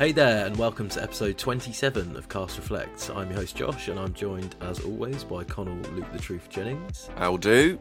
[0.00, 3.10] Hey there, and welcome to episode 27 of Cast Reflects.
[3.10, 7.10] I'm your host Josh, and I'm joined, as always, by Connell Luke the Truth Jennings.
[7.18, 7.78] I'll do.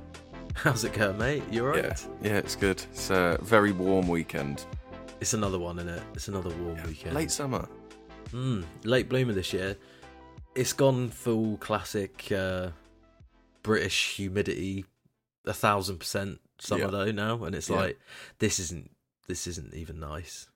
[0.53, 1.43] How's it going, mate?
[1.49, 1.85] You alright?
[1.85, 2.83] Yeah, yeah, it's good.
[2.91, 4.65] It's a very warm weekend.
[5.21, 6.03] It's another one, isn't it?
[6.13, 7.15] It's another warm weekend.
[7.15, 7.65] Late summer.
[8.33, 9.77] Mm, late bloomer this year.
[10.55, 12.71] It's gone full classic uh,
[13.63, 14.83] British humidity,
[15.45, 16.87] a thousand percent summer Yeah.
[16.91, 17.77] though now, and it's Yeah.
[17.77, 17.99] like
[18.39, 18.91] this isn't
[19.27, 20.48] this isn't even nice.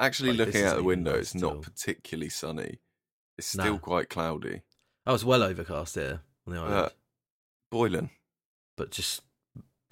[0.00, 1.60] Actually, Like, looking out the window, it's not all.
[1.62, 2.80] particularly sunny.
[3.38, 4.62] It's still quite cloudy.
[5.06, 6.88] I was well overcast here on the island, Uh,
[7.70, 8.10] boiling.
[8.76, 9.22] but just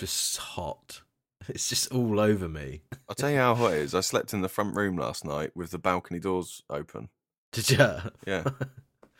[0.00, 1.02] just hot.
[1.48, 2.82] It's just all over me.
[3.08, 3.94] I'll tell you how hot it is.
[3.94, 7.08] I slept in the front room last night with the balcony doors open.
[7.52, 7.78] Did you?
[8.26, 8.44] Yeah.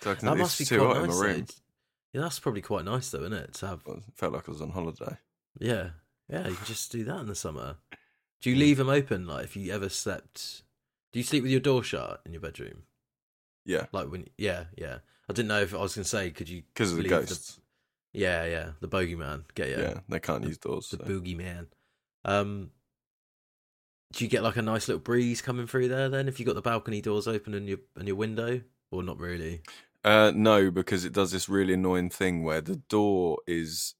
[0.01, 1.03] So that must be too quite hot nice.
[1.05, 1.33] in my though.
[1.35, 1.47] room.
[2.13, 3.55] Yeah, that's probably quite nice though, isn't it?
[3.55, 5.17] To have Well, felt like I was on holiday.
[5.59, 5.91] yeah,
[6.29, 6.47] yeah.
[6.47, 7.79] You can just do that in the summer.
[8.41, 9.27] Do you leave them open?
[9.27, 10.63] Like if you ever slept,
[11.13, 12.83] do you sleep with your door shut in your bedroom?
[13.65, 14.99] Yeah, Like when, yeah, yeah.
[15.29, 16.63] I didn't know if I was gonna say, could you?
[16.73, 17.61] because of the ghosts.
[18.15, 18.71] yeah, yeah.
[18.81, 19.45] The bogeyman.
[19.55, 19.81] Get Yeah.
[19.81, 20.01] yeah.
[20.09, 20.89] they can't use doors.
[20.89, 21.05] The so.
[21.05, 21.67] boogeyman.
[22.25, 22.71] Um,
[24.13, 26.09] do you get like a nice little breeze coming through there?
[26.09, 29.19] Then, if you got the balcony doors open and your and your window, or not
[29.19, 29.61] really?
[30.05, 33.95] Uh, no, because it does this really annoying thing where the door is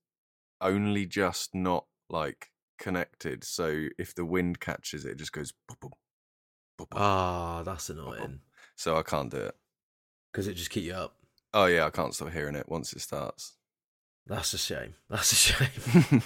[0.61, 2.49] only just not like
[2.79, 3.45] connected.
[3.45, 5.53] So if the wind catches it, it just goes.
[5.71, 5.93] boop, boop,
[6.93, 8.41] Ah, that's annoying
[8.77, 9.55] So I can't do it.
[10.33, 11.15] because it just keep you up.
[11.55, 13.55] Oh yeah, I can't stop hearing it once it starts.
[14.27, 14.95] That's a shame.
[15.09, 16.21] That's a shame.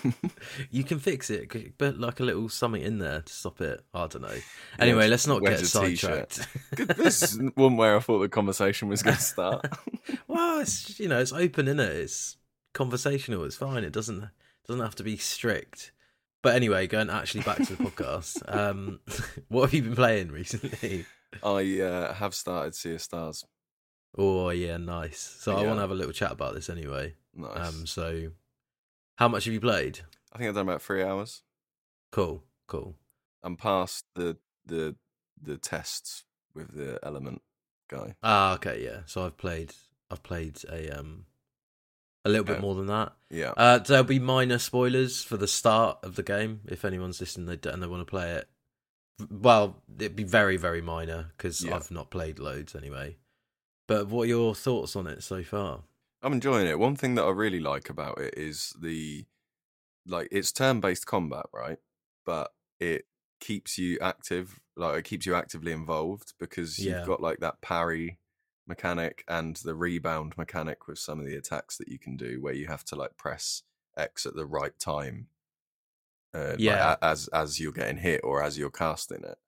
[0.73, 3.81] you can fix it, but like a little something in there to stop it.
[3.95, 4.35] I don't know.
[4.81, 6.49] Anyway, just let's not get sidetracked.
[6.97, 9.67] This is one where I thought the conversation was going to start.
[10.27, 11.91] well, it's you know, it's open, in it?
[11.95, 12.39] It's
[12.75, 13.45] conversational.
[13.45, 13.85] It's fine.
[13.85, 14.29] It doesn't
[14.67, 15.93] doesn't have to be strict.
[16.43, 18.43] But anyway, going actually back to the podcast.
[18.49, 19.01] Um,
[19.49, 21.07] what have you been playing recently?
[21.43, 23.45] I uh, have started Sea of Stars.
[24.19, 25.21] Oh yeah, nice.
[25.41, 27.15] So I want to have a little chat about this anyway.
[27.35, 27.69] Nice.
[27.69, 28.33] Um, so
[29.17, 30.01] how much have you played?
[30.33, 31.43] I think I've done about three hours.
[32.11, 32.97] Cool, cool.
[33.43, 34.97] I'm past the the
[35.41, 36.25] the tests
[36.55, 37.43] with the element
[37.89, 38.15] guy.
[38.23, 39.01] Ah, okay, yeah.
[39.07, 39.73] So I've played,
[40.11, 41.27] I've played a um,
[42.25, 43.13] a little bit more than that.
[43.31, 43.53] Yeah.
[43.57, 47.83] Uh, there'll be minor spoilers for the start of the game if anyone's listening and
[47.83, 48.49] they want to play it.
[49.31, 51.77] Well, it'd be very, very minor because Yeah.
[51.77, 53.17] I've not played loads anyway.
[53.89, 55.83] But what are your thoughts on it so far?
[56.23, 56.79] I'm enjoying it.
[56.79, 59.27] One thing that I really like about it is the
[60.07, 61.79] like it's turn-based combat, right?
[62.25, 63.07] But it
[63.41, 66.99] keeps you active, like it keeps you actively involved because Yeah.
[66.99, 68.19] you've got like that parry
[68.67, 72.55] mechanic and the rebound mechanic with some of the attacks that you can do where
[72.55, 73.63] you have to like press
[73.97, 75.29] X at the right time.
[76.35, 76.97] Uh, like, Yeah.
[77.01, 79.39] a- as as you're getting hit or as you're casting it.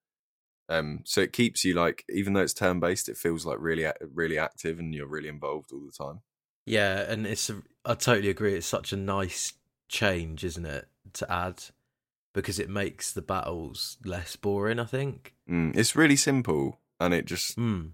[0.69, 3.87] Um, so it keeps you like, even though it's turn based, it feels like really,
[4.13, 6.21] really active, and you're really involved all the time.
[6.67, 8.55] Yeah, and it's a, I totally agree.
[8.55, 9.53] It's such a nice
[9.89, 11.63] change, isn't it, to add
[12.33, 14.79] because it makes the battles less boring.
[14.81, 15.35] I think.
[15.49, 17.89] Mm, it's really simple, and it just, Hmm.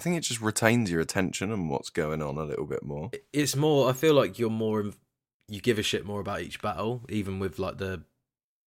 [0.00, 3.10] I think it just retains your attention and what's going on a little bit more.
[3.34, 3.90] It's more.
[3.90, 4.82] I feel like you're more.
[5.46, 8.04] You give a shit more about each battle, even with like the,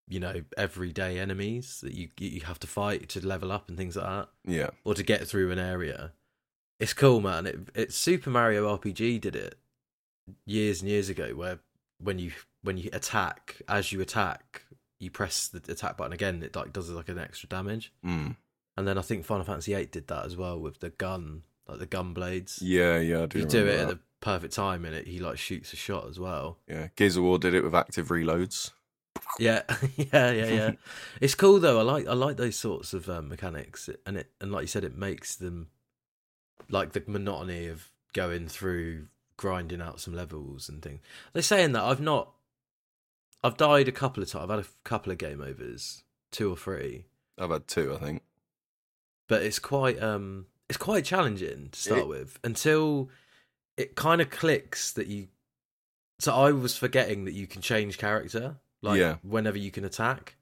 [0.08, 3.96] you know, everyday enemies that you you have to fight to level up and things
[3.96, 6.12] like that, Yeah, or to get through an area.
[6.80, 7.48] It's cool, man.
[7.48, 9.56] It it's Super Mario RPG did it
[10.46, 11.62] years and years ago, where
[11.98, 14.66] when you when you attack, as you attack,
[15.00, 16.44] you press the attack button again.
[16.44, 18.36] It like does like an extra damage, mm.
[18.78, 21.80] And then I think Final Fantasy VIII did that as well with the gun, like
[21.80, 22.60] the gun blades.
[22.62, 23.24] yeah, yeah.
[23.24, 25.76] I do you do it at the perfect time, and it he like shoots a
[25.76, 26.58] shot as well.
[26.68, 28.72] Yeah, Gears of War did it with active reloads.
[29.40, 29.62] Yeah,
[29.96, 30.72] yeah, yeah, yeah.
[31.22, 31.80] it's cool though.
[31.80, 34.84] I like I like those sorts of um, mechanics, and it and like you said,
[34.84, 35.68] it makes them
[36.70, 39.08] like the monotony of going through
[39.38, 41.02] grinding out some levels and things.
[41.34, 42.32] They're saying that I've not,
[43.44, 44.44] I've died a couple of times.
[44.44, 47.06] I've had a couple of game overs, two or three,
[47.38, 48.22] I've had two, I think.
[49.28, 53.10] But it's quite um it's quite challenging to start It- with until
[53.78, 55.28] it kind of clicks that you
[56.20, 59.16] so i was forgetting that you can change character like Yeah.
[59.24, 60.36] whenever you can attack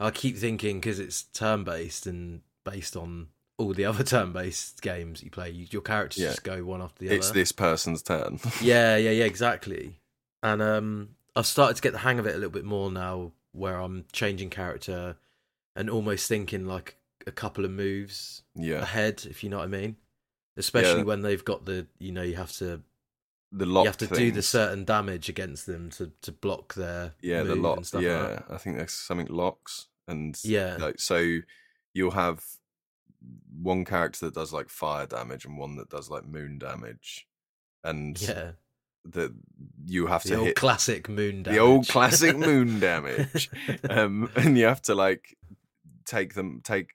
[0.00, 4.82] i keep thinking because it's turn based and based on all the other turn based
[4.82, 6.28] games you play you, your characters Yeah.
[6.30, 7.16] just go one after the other.
[7.16, 8.40] It's this person's turn.
[8.60, 9.96] yeah yeah yeah exactly
[10.42, 13.32] and um i've started to get the hang of it a little bit more now
[13.52, 15.16] where i'm changing character
[15.76, 16.96] and almost thinking like
[17.26, 19.96] a couple of moves yeah, ahead, if you know what I mean.
[20.56, 21.04] Especially Yeah.
[21.04, 22.82] when they've got the, you know, you have to
[23.52, 23.84] the lock.
[23.84, 27.54] you have to do the certain damage against them to to block their Yeah, the
[27.56, 27.78] lock.
[27.78, 28.54] and stuff Yeah, like that.
[28.54, 30.76] I think there's something locks, and Yeah.
[30.78, 31.38] like so
[31.94, 32.44] you'll have
[33.62, 37.26] one character that does like fire damage and one that does like moon damage,
[37.84, 38.52] and Yeah,
[39.06, 39.32] that
[39.86, 41.56] you have the to old hit classic moon damage.
[41.56, 43.50] the old classic moon damage,
[43.88, 45.36] um, and you have to like
[46.04, 46.90] take them take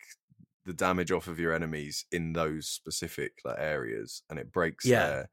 [0.68, 5.08] the damage off of your enemies in those specific like areas, and it breaks Yeah.
[5.08, 5.30] their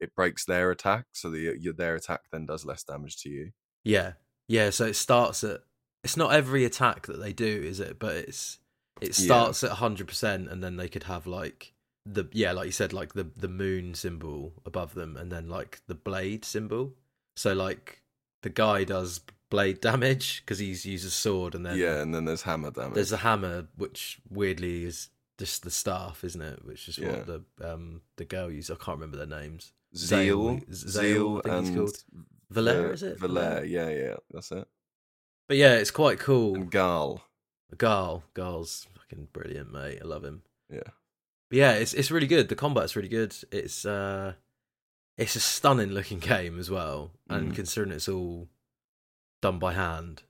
[0.00, 3.50] it breaks their attack, so the your, their attack then does less damage to you.
[3.84, 4.12] Yeah,
[4.48, 4.70] yeah.
[4.70, 5.60] So it starts at.
[6.04, 7.98] It's not every attack that they do, is it?
[7.98, 8.58] But it's
[9.00, 9.24] it Yeah.
[9.26, 11.74] starts at hundred percent, and then they could have like
[12.06, 15.80] the yeah, like you said, like the the moon symbol above them, and then like
[15.88, 16.94] the blade symbol.
[17.36, 18.02] So like
[18.42, 19.20] the guy does
[19.50, 22.94] blade damage because he's uses sword, and then yeah, and then there's hammer damage.
[22.94, 25.08] there's the hammer, which weirdly is
[25.38, 26.64] just the staff, isn't it?
[26.64, 27.12] Which is Yeah.
[27.12, 27.42] what the
[27.72, 28.70] um the girl uses.
[28.70, 29.72] I can't remember their names.
[29.96, 32.04] Zale, Zale, I think and called.
[32.50, 33.18] Valere, Va- is it?
[33.18, 34.66] Valere, yeah, yeah, that's it.
[35.48, 36.54] But yeah, it's quite cool.
[36.56, 37.22] And Gal,
[37.76, 39.98] Garl, Garl's fucking brilliant, mate.
[40.02, 40.42] I love him.
[40.70, 40.80] yeah,
[41.50, 42.48] But yeah, it's it's really good.
[42.48, 43.34] The combat's really good.
[43.50, 44.34] It's uh,
[45.16, 47.54] it's a stunning looking game as well, and Mm.
[47.54, 48.48] considering it's all
[49.40, 50.22] done by hand,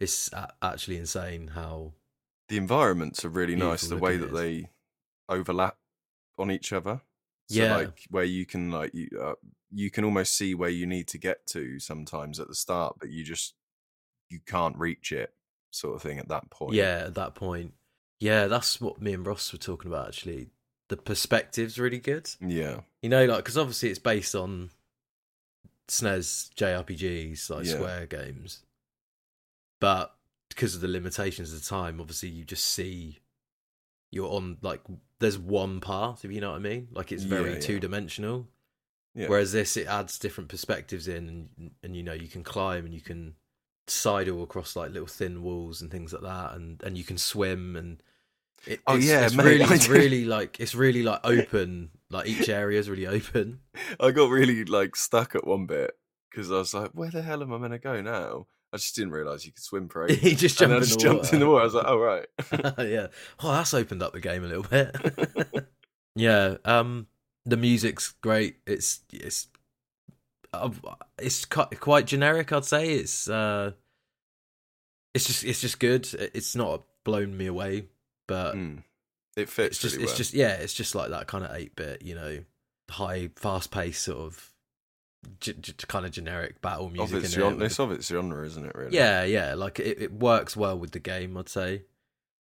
[0.00, 1.92] it's a- actually insane how
[2.48, 3.88] the environments are really nice.
[3.88, 4.68] The way that they
[5.28, 5.76] overlap
[6.38, 7.00] on each other.
[7.48, 7.76] So Yeah.
[7.76, 9.34] like where you can like you uh,
[9.70, 13.10] you can almost see where you need to get to sometimes at the start, but
[13.10, 13.54] you just
[14.30, 15.34] you can't reach it,
[15.70, 16.74] sort of thing at that point.
[16.74, 17.74] yeah at that point.
[18.20, 20.08] Yeah, that's what me and Ross were talking about.
[20.08, 20.48] Actually,
[20.88, 22.30] the perspective's really good.
[22.40, 24.70] yeah, You know, like because obviously it's based on
[25.88, 27.74] SNES JRPGs, like Yeah.
[27.74, 28.62] Square games,
[29.80, 30.14] but
[30.48, 33.18] because of the limitations of the time, obviously you just see
[34.10, 34.80] you're on like
[35.18, 36.88] there's one path, if you know what I mean.
[36.92, 37.60] Like it's very Yeah, yeah.
[37.60, 38.48] two dimensional.
[39.28, 42.92] Whereas this, it adds different perspectives in, and and you know you can climb and
[42.94, 43.34] you can
[43.86, 47.76] sidle across like little thin walls and things like that, and and you can swim
[47.76, 48.02] and.
[48.66, 51.90] It, Oh, it's, yeah, it's mate, really, it's really like it's really like open.
[52.14, 53.58] Like each area is really open.
[54.00, 55.92] I got really like stuck at one bit
[56.30, 58.96] because I was like, "Where the hell am I going to go now?" I just
[58.96, 60.18] didn't realize you could swim for ages.
[60.20, 61.36] he just jumped in just the jumped water.
[61.36, 61.60] in the water.
[61.60, 62.26] I was like, "Oh right."
[62.88, 63.06] yeah.
[63.40, 64.96] Oh, that's opened up the game a little bit.
[66.16, 66.56] yeah.
[66.64, 67.06] Um,
[67.44, 68.56] the music's great.
[68.66, 69.48] It's it's
[70.52, 70.70] uh,
[71.18, 72.52] it's qui- quite generic.
[72.52, 73.72] I'd say it's uh,
[75.14, 76.08] it's just it's just good.
[76.34, 77.86] It's not blown me away,
[78.26, 78.82] but Mm.
[79.36, 80.16] It fits it's just really it's well.
[80.18, 82.40] just yeah, it's just like that kind of eight bit, you know,
[82.90, 84.50] high, fast paced sort of.
[85.40, 87.16] G- g- kind of generic battle music.
[87.16, 88.74] of its in it genre, with it's of its genre, isn't it?
[88.74, 88.94] Really?
[88.94, 91.84] yeah, yeah, like it, it works well with the game, I'd say.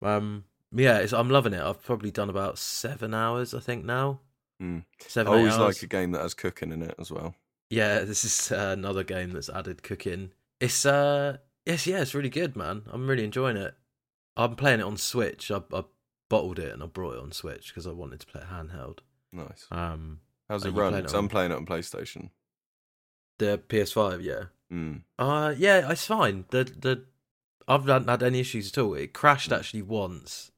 [0.01, 1.61] Um, yeah, it's, I'm loving it.
[1.61, 4.21] I've probably done about seven hours, I think now.
[4.59, 4.85] Mm.
[5.07, 5.75] Seven, I always hours.
[5.75, 7.35] like a game that has cooking in it as well.
[7.69, 10.31] Yeah, this is uh, another game that's added cooking.
[10.59, 11.37] It's uh,
[11.67, 12.83] yes, yeah, it's really good, man.
[12.91, 13.75] I'm really enjoying it.
[14.35, 15.51] I'm playing it on Switch.
[15.51, 15.83] I, I
[16.33, 18.99] bottled it and I brought it on Switch because I wanted to play it handheld.
[19.31, 19.67] Nice.
[19.69, 20.93] Um, How's it run?
[20.93, 22.31] playing it I'm playing it on PlayStation.
[23.37, 24.45] the PS5, yeah.
[24.71, 25.03] Mm.
[25.19, 26.45] Uh yeah, it's fine.
[26.49, 27.03] The the
[27.67, 28.95] I've not had any issues at all.
[28.95, 30.49] It crashed actually once.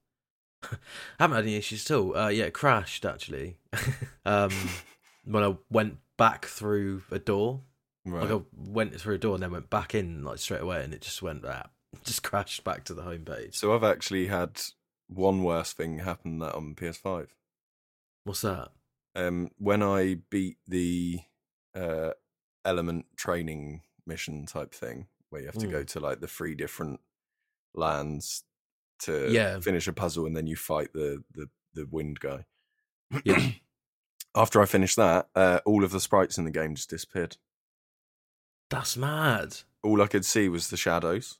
[0.63, 0.77] I
[1.19, 2.15] haven't had any issues at all.
[2.15, 3.57] Uh yeah, it crashed actually.
[4.25, 4.51] um
[5.25, 7.63] when I went back through a door.
[8.05, 8.29] Right.
[8.29, 10.93] Like I went through a door and then went back in like straight away and
[10.93, 11.65] it just went ah,
[12.05, 13.55] just crashed back to the homepage.
[13.55, 14.61] So I've actually had
[15.07, 17.27] one worse thing happened that on PS5.
[18.23, 18.69] What's that?
[19.15, 21.19] Um, when I beat the
[21.75, 22.11] uh,
[22.65, 25.87] element training mission type thing, where you have to go Mm.
[25.87, 26.99] to like the three different
[27.73, 28.43] lands
[28.99, 29.59] to Yeah.
[29.59, 32.45] finish a puzzle, and then you fight the the the wind guy.
[33.23, 33.51] Yeah.
[34.35, 37.37] After I finished that, uh, all of the sprites in the game just disappeared.
[38.69, 39.57] That's mad.
[39.83, 41.37] all I could see was the shadows,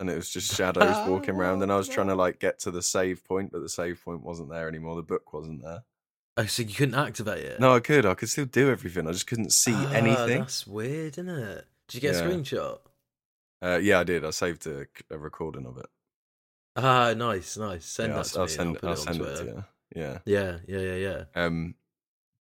[0.00, 1.62] and it was just shadows walking around.
[1.62, 4.22] And I was trying to like get to the save point, but the save point
[4.22, 4.96] wasn't there anymore.
[4.96, 5.84] The book wasn't there.
[6.36, 7.60] Oh, so you couldn't activate it?
[7.60, 8.06] No, I could.
[8.06, 9.06] I could still do everything.
[9.06, 10.40] I just couldn't see Ah, anything.
[10.40, 11.66] That's weird, isn't it?
[11.88, 12.78] Did you get a screenshot?
[13.62, 14.24] Uh, yeah, I did.
[14.24, 15.86] I saved a, a recording of it.
[16.76, 17.84] Ah, nice, nice.
[17.84, 18.54] Send yeah, that I'll, me.
[18.54, 18.78] I'll and send.
[18.82, 19.64] I'll I'll it send it to you.
[19.94, 20.18] Yeah.
[20.24, 21.24] Yeah, yeah, yeah, yeah.
[21.34, 21.74] Um,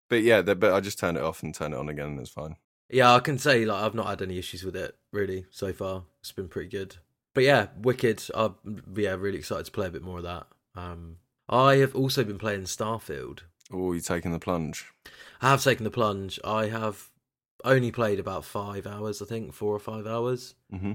[0.09, 2.19] but yeah, the, but I just turned it off and turned it on again, and
[2.19, 2.55] it's fine.
[2.89, 6.03] Yeah, I can say like I've not had any issues with it really so far.
[6.21, 6.95] It's been pretty good.
[7.35, 8.23] But yeah, Wicked.
[8.33, 8.55] I'm
[8.95, 10.47] yeah really excited to play a bit more of that.
[10.75, 11.17] Um,
[11.47, 13.39] I have also been playing Starfield.
[13.71, 14.85] Oh, you taking the plunge?
[15.41, 16.39] I have taken the plunge.
[16.43, 17.09] I have
[17.63, 20.93] only played about five hours, I think, four or five hours, Mm-hmm.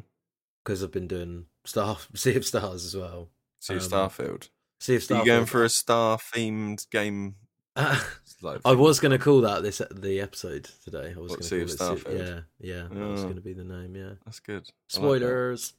[0.64, 3.30] because I've been doing Star Sea of Stars as well.
[3.60, 4.48] See Um, Starfield.
[4.80, 7.36] Sea of Are you going for a star themed game?
[7.76, 11.12] I was going to call that this the episode today.
[11.16, 11.70] I was going to call it.
[11.70, 12.18] Sea- Starfield?
[12.18, 12.82] Yeah, yeah.
[12.90, 13.24] That was Oh.
[13.24, 13.96] going to be the name.
[13.96, 14.12] Yeah.
[14.24, 14.68] That's good.
[14.88, 15.74] Spoilers.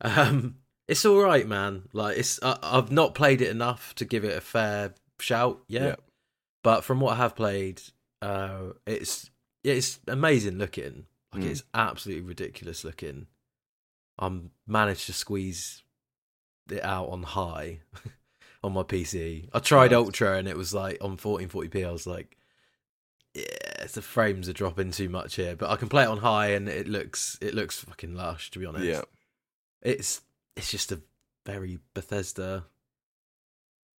[0.00, 1.88] Um, it's all right, man.
[1.92, 5.82] Like it's I, I've not played it enough to give it a fair shout yet,
[5.82, 5.94] Yeah.
[6.62, 7.82] but from what I have played,
[8.22, 9.30] uh, it's
[9.64, 11.06] it's amazing looking.
[11.34, 11.50] Like Mm.
[11.50, 13.26] it's absolutely ridiculous looking.
[14.18, 15.82] I'm managed to squeeze
[16.70, 17.80] it out on high
[18.64, 19.48] on my PC.
[19.52, 19.96] I tried Nice.
[19.98, 21.86] ultra and it was like on 1440p.
[21.86, 22.36] I was like,
[23.34, 26.48] yeah, the frames are dropping too much here, but I can play it on high
[26.48, 28.50] and it looks it looks fucking lush.
[28.52, 29.02] To be honest, Yeah.
[29.82, 30.20] It's
[30.56, 31.00] it's just a
[31.46, 32.66] very Bethesda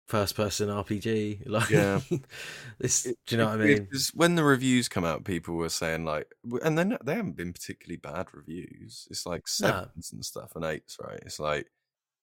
[0.07, 1.47] first person RPG.
[1.47, 1.99] Like, Yeah.
[2.79, 3.03] this.
[3.03, 6.33] Do you know what I weird when the reviews come out, people were saying like,
[6.63, 9.07] and then they haven't been particularly bad reviews.
[9.11, 9.67] It's like No.
[9.67, 11.19] sevens and stuff and eights, right?
[11.25, 11.67] It's like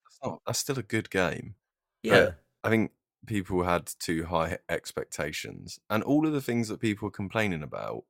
[0.05, 1.55] that's not that's still a good game.
[2.03, 2.33] Yeah,
[2.63, 2.93] I think
[3.27, 8.05] people had too high expectations, and all of the things that people are complaining about,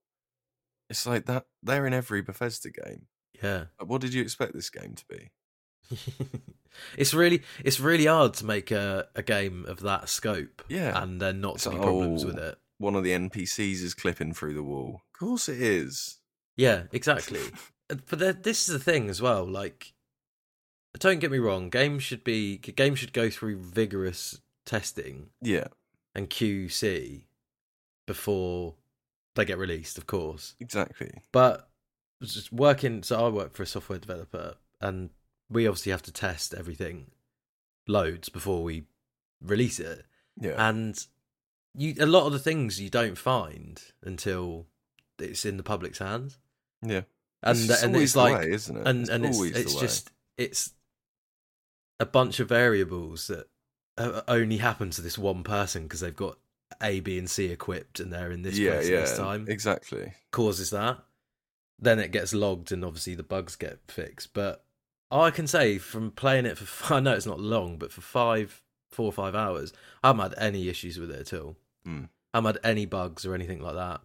[0.91, 3.07] it's like that they're in every Bethesda game.
[3.43, 3.65] yeah.
[3.79, 5.31] Like, what did you expect this game to be?
[6.97, 10.63] it's really it's really hard to make a, a game of that scope.
[10.69, 11.01] Yeah.
[11.03, 12.59] and then not It's to be like, problems oh, with it.
[12.79, 15.03] One of the NPCs is clipping through the wall.
[15.15, 16.19] Of course it is.
[16.57, 17.41] Yeah, exactly.
[17.89, 19.47] Uh, but there, this is the thing as well.
[19.47, 19.93] Like,
[20.99, 21.71] don't get me wrong.
[21.71, 25.69] Games should be games should go through vigorous testing Yeah,
[26.13, 27.27] and QC
[28.09, 28.75] before
[29.37, 30.57] they get released, of course.
[30.59, 31.13] exactly.
[31.31, 31.69] But
[32.21, 35.11] just working, so I work for a software developer, and
[35.51, 37.11] we obviously have to test everything
[37.87, 38.85] loads before we
[39.41, 40.05] release it.
[40.41, 40.99] Yeah, And
[41.75, 44.67] you, a lot of the things you don't find until
[45.19, 46.39] it's in the public's hands,
[46.83, 47.03] yeah.
[47.43, 48.87] and it's and it's like, way, isn't it?
[48.87, 49.81] and and it's the it's way.
[49.81, 50.73] just it's
[51.99, 53.47] a bunch of variables that
[54.29, 56.37] only happen to this one person because they've got
[56.83, 59.47] A, B, and C equipped, and they're in this yeah, place yeah, at this time.
[59.49, 60.13] exactly.
[60.33, 60.99] causes that.
[61.79, 64.35] Then it gets logged, and obviously the bugs get fixed.
[64.35, 64.66] But
[65.11, 68.63] I can say from playing it for I know it's not long, but for five,
[68.91, 69.73] four or five hours,
[70.03, 71.57] I haven't had any issues with it at all.
[71.87, 72.09] Mm.
[72.35, 74.01] I haven't had any bugs or anything like that.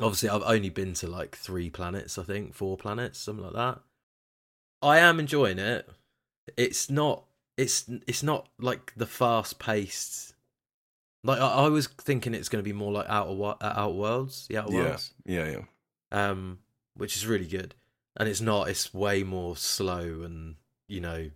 [0.00, 3.80] Obviously, I've only been to like three planets, I think, four planets, something like that.
[4.80, 5.88] I am enjoying it.
[6.56, 7.24] It's not.
[7.56, 10.34] It's it's not like the fast paced.
[11.24, 14.58] Like I, I was thinking, it's going to be more like Outer Outer Worlds, the
[14.58, 15.50] Outer Yeah, Worlds yeah,
[16.12, 16.30] yeah.
[16.30, 16.60] um,
[16.94, 17.74] which is really good.
[18.18, 20.56] And it's not; it's way more slow, and
[20.88, 21.30] you know,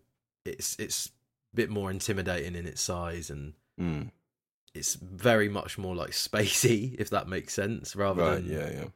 [0.45, 1.07] it's it's
[1.53, 4.11] a bit more intimidating in its size, and Mm.
[4.75, 8.89] it's very much more like spacey, if that makes sense, rather Right, than yeah,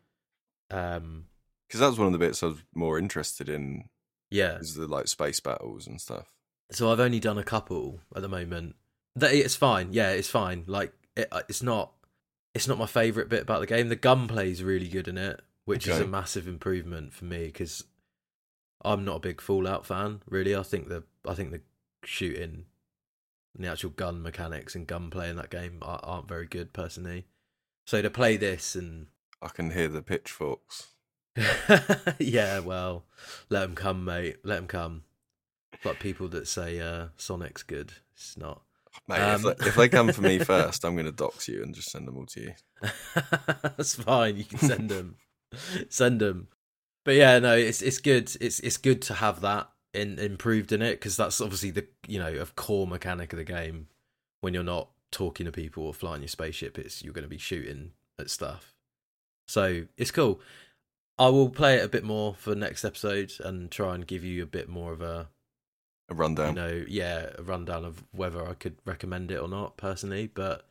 [0.70, 0.96] yeah.
[0.96, 1.26] um,
[1.66, 3.88] Because that's one of the bits I was more interested in,
[4.30, 4.58] yeah.
[4.58, 6.32] is the like space battles and stuff.
[6.72, 8.74] So I've only done a couple at the moment.
[9.14, 10.64] That it's fine, yeah, it's fine.
[10.66, 11.92] Like it, uh, it's not,
[12.54, 13.88] it's not my favorite bit about the game.
[13.88, 17.84] The gunplay is really good in it, which is a massive improvement for me because
[18.82, 20.22] I'm not a big Fallout fan.
[20.28, 21.60] Really, I think the I think the
[22.04, 22.64] shooting,
[23.54, 27.26] and the actual gun mechanics and gunplay in that game are, aren't very good personally.
[27.84, 29.08] So to play this and
[29.42, 30.88] I can hear the pitchforks.
[32.18, 33.04] yeah, well,
[33.50, 34.38] let them come, mate.
[34.44, 35.02] Let them come.
[35.84, 37.92] Like people that say uh, Sonic's good.
[38.14, 38.62] It's not.
[39.06, 41.62] Mate, if, Um, they, if they come for me first, I'm going to dox you
[41.62, 42.52] and just send them all to you.
[43.62, 44.36] That's fine.
[44.36, 45.16] You can send them.
[45.88, 46.48] send them.
[47.04, 48.34] But yeah, no, it's it's good.
[48.40, 52.18] It's it's good to have that in improved in it because that's obviously the you
[52.18, 53.88] know of core mechanic of the game.
[54.40, 57.38] When you're not talking to people or flying your spaceship, it's you're going to be
[57.38, 58.74] shooting at stuff.
[59.48, 60.40] So it's cool.
[61.18, 64.42] I will play it a bit more for next episode and try and give you
[64.42, 65.28] a bit more of a
[66.10, 66.48] A rundown.
[66.48, 70.30] you know, yeah, a rundown of whether I could recommend it or not personally.
[70.32, 70.66] But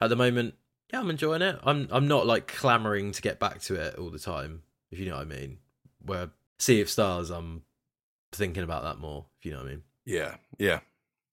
[0.00, 0.54] at the moment,
[0.92, 1.58] yeah, I'm enjoying it.
[1.64, 5.06] I'm I'm not like clamoring to get back to it all the time, if you
[5.06, 5.58] know what I mean.
[6.04, 7.62] Where Sea of Stars, I'm
[8.32, 9.82] thinking about that more, if you know what I mean.
[10.04, 10.80] Yeah, yeah,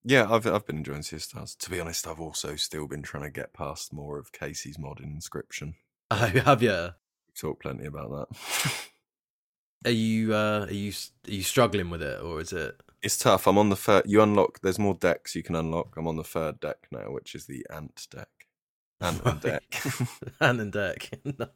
[0.04, 0.32] yeah.
[0.32, 1.56] I've I've been enjoying Sea of Stars.
[1.56, 5.00] To be honest, I've also still been trying to get past more of Kaycee's mod
[5.00, 5.76] in Inscription.
[6.10, 6.72] I have you?
[6.72, 6.96] Are
[7.28, 8.74] We've talked plenty about that.
[9.86, 10.94] are you uh, are you
[11.28, 12.80] are you struggling with it, or is it?
[13.02, 13.48] it's tough.
[13.48, 14.04] I'm on the third.
[14.06, 14.60] You unlock.
[14.62, 15.96] There's more decks you can unlock.
[15.98, 18.39] I'm on the third deck now, which is the Ant deck.
[19.02, 19.74] Ant and deck.
[20.42, 21.10] Hand and deck.
[21.40, 21.48] No.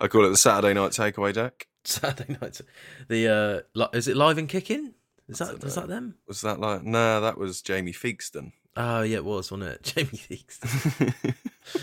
[0.00, 1.66] I call it the Saturday night takeaway deck.
[1.84, 2.60] Saturday night.
[3.08, 4.94] The uh, li- is it live and kicking?
[5.28, 5.68] Is that know.
[5.68, 6.16] that them?
[6.28, 6.84] Was that like?
[6.84, 8.52] Nah, that was Jamie Theakston.
[8.76, 9.82] Oh yeah, it was, wasn't it?
[9.82, 10.58] Jamie Theaks.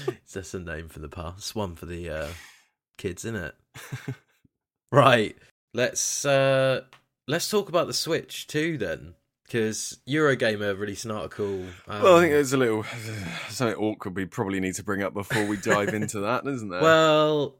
[0.08, 2.28] It's just a name for the past, one for the uh,
[2.98, 3.56] kids, isn't it?
[4.92, 5.36] right.
[5.74, 6.82] Let's uh,
[7.28, 9.16] let's talk about the Switch 2, then,
[9.52, 11.66] because Eurogamer released an article.
[11.88, 12.86] Um, well, I think there's a little
[13.50, 16.82] something awkward we probably need to bring up before we dive into that, isn't there?
[16.82, 17.56] well,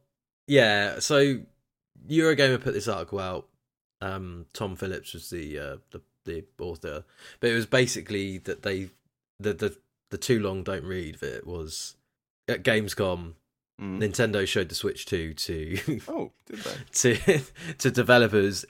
[0.46, 1.00] yeah.
[1.00, 1.40] So
[2.08, 3.48] Eurogamer put this article out.
[4.00, 7.04] Um, Tom Phillips was the uh, the the author,
[7.40, 8.88] but it was basically that they
[9.38, 9.76] the the
[10.10, 11.96] the too long don't read It was
[12.48, 13.34] at Gamescom.
[13.80, 13.98] Mm.
[14.00, 17.16] Nintendo showed the Switch 2 to Oh, did they?
[17.16, 17.40] to
[17.78, 18.66] to developers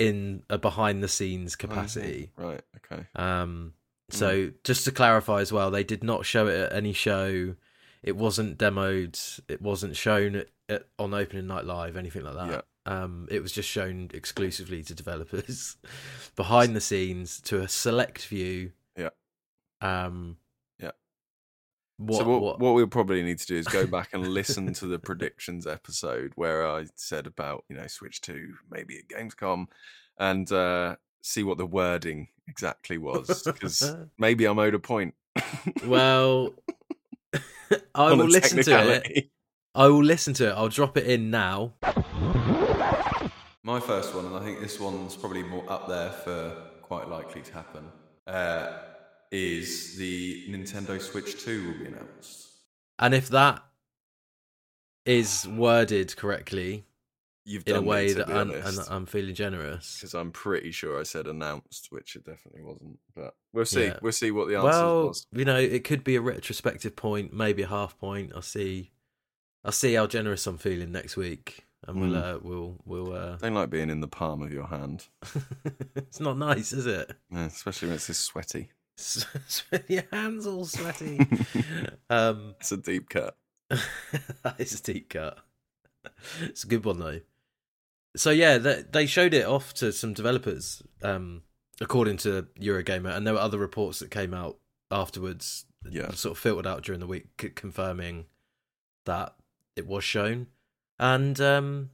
[0.00, 2.30] in a behind the scenes Oh, capacity.
[2.36, 2.62] Right.
[2.78, 3.06] Okay.
[3.14, 3.74] Um,
[4.08, 7.54] so just to clarify as well, they did not show it at any show.
[8.02, 9.40] It wasn't demoed.
[9.46, 12.64] It wasn't shown at, at, on opening night live, anything like that.
[12.86, 15.76] Um, it was just shown exclusively to developers,
[16.34, 18.72] behind the scenes to a select few.
[18.96, 19.10] Yeah.
[19.80, 20.38] Um.
[22.00, 22.06] Yeah.
[22.06, 22.18] What?
[22.18, 22.60] so what, what?
[22.60, 26.32] what we'll probably need to do is go back and listen to the predictions episode
[26.34, 29.66] where I said about you know Switch Two maybe at Gamescom,
[30.18, 35.14] and uh, see what the wording exactly was because maybe I'm owed a point.
[35.84, 36.54] Well,
[37.94, 39.30] I will listen to it.
[39.74, 40.52] I will listen to it.
[40.52, 41.74] I'll drop it in now.
[43.62, 47.42] My first one, and I think this one's probably more up there for quite likely
[47.42, 47.84] to happen,
[48.26, 48.78] uh,
[49.30, 52.48] is the Nintendo Switch 2 will be announced.
[52.98, 53.62] And if that
[55.06, 56.84] is worded correctly
[57.44, 58.52] You've in a way me, that I'm,
[58.90, 62.98] I'm feeling generous, because I'm pretty sure I said announced, which it definitely wasn't.
[63.16, 63.86] But we'll see.
[63.86, 63.98] Yeah.
[64.02, 65.26] We'll see what the answer well, was.
[65.32, 68.32] you know, it could be a retrospective point, maybe a half point.
[68.34, 68.92] I'll see.
[69.64, 72.36] I'll see how generous I'm feeling next week, and we'll Mm.
[72.36, 73.14] uh, we'll we'll.
[73.14, 73.36] Uh...
[73.36, 75.08] Don't like being in the palm of your hand,
[75.96, 77.10] it's not nice, is it?
[77.30, 78.70] Yeah, especially when it's this sweaty.
[79.88, 81.20] Your hands all sweaty.
[82.10, 83.36] um, It's a deep cut.
[83.70, 85.38] that is a deep cut.
[86.42, 87.20] It's a good one though.
[88.16, 91.42] So yeah, they, they showed it off to some developers, um,
[91.80, 94.58] according to Eurogamer, and there were other reports that came out
[94.90, 96.10] afterwards, Yeah.
[96.12, 98.26] sort of filtered out during the week, c- confirming
[99.06, 99.34] that
[99.76, 100.48] it was shown,
[100.98, 101.90] and um,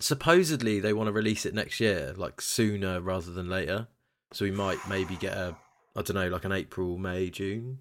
[0.00, 3.88] supposedly they want to release it next year, like sooner rather than later.
[4.32, 5.54] So we might maybe get a,
[5.94, 7.78] I don't know, like an April, May, June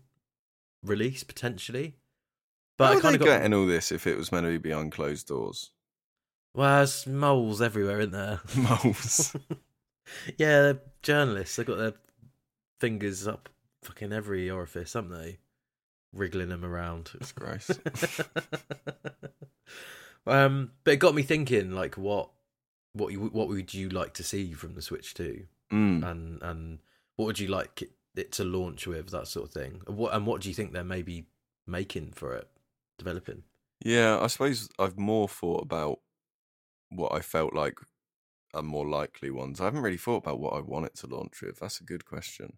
[0.84, 1.96] release potentially.
[2.78, 4.58] But How I kind of got getting all this if it was meant to be
[4.58, 5.72] behind closed doors?
[6.56, 8.42] Well, there's moles everywhere, isn't there?
[8.56, 9.36] Moles.
[10.38, 11.56] yeah, they're journalists.
[11.56, 11.94] They've got their
[12.80, 13.48] fingers up
[13.84, 15.38] fucking every orifice, haven't they?
[16.14, 17.12] Wriggling them around.
[17.22, 17.70] It's gross.
[20.28, 22.30] um, but it got me thinking, like, what,
[22.94, 26.04] what, you, what would you like to see from the Switch Two, Mm.
[26.06, 26.80] and and
[27.16, 29.82] what would you like it, it to launch with, that sort of thing.
[29.88, 31.26] And what and what do you think they're maybe
[31.68, 32.50] making for it,
[32.98, 33.44] developing?
[33.84, 36.00] Yeah, I suppose I've more thought about
[36.90, 37.76] what I felt like
[38.54, 39.62] are more likely ones.
[39.62, 41.60] I haven't really thought about what I want it to launch with.
[41.60, 42.58] That's a good question.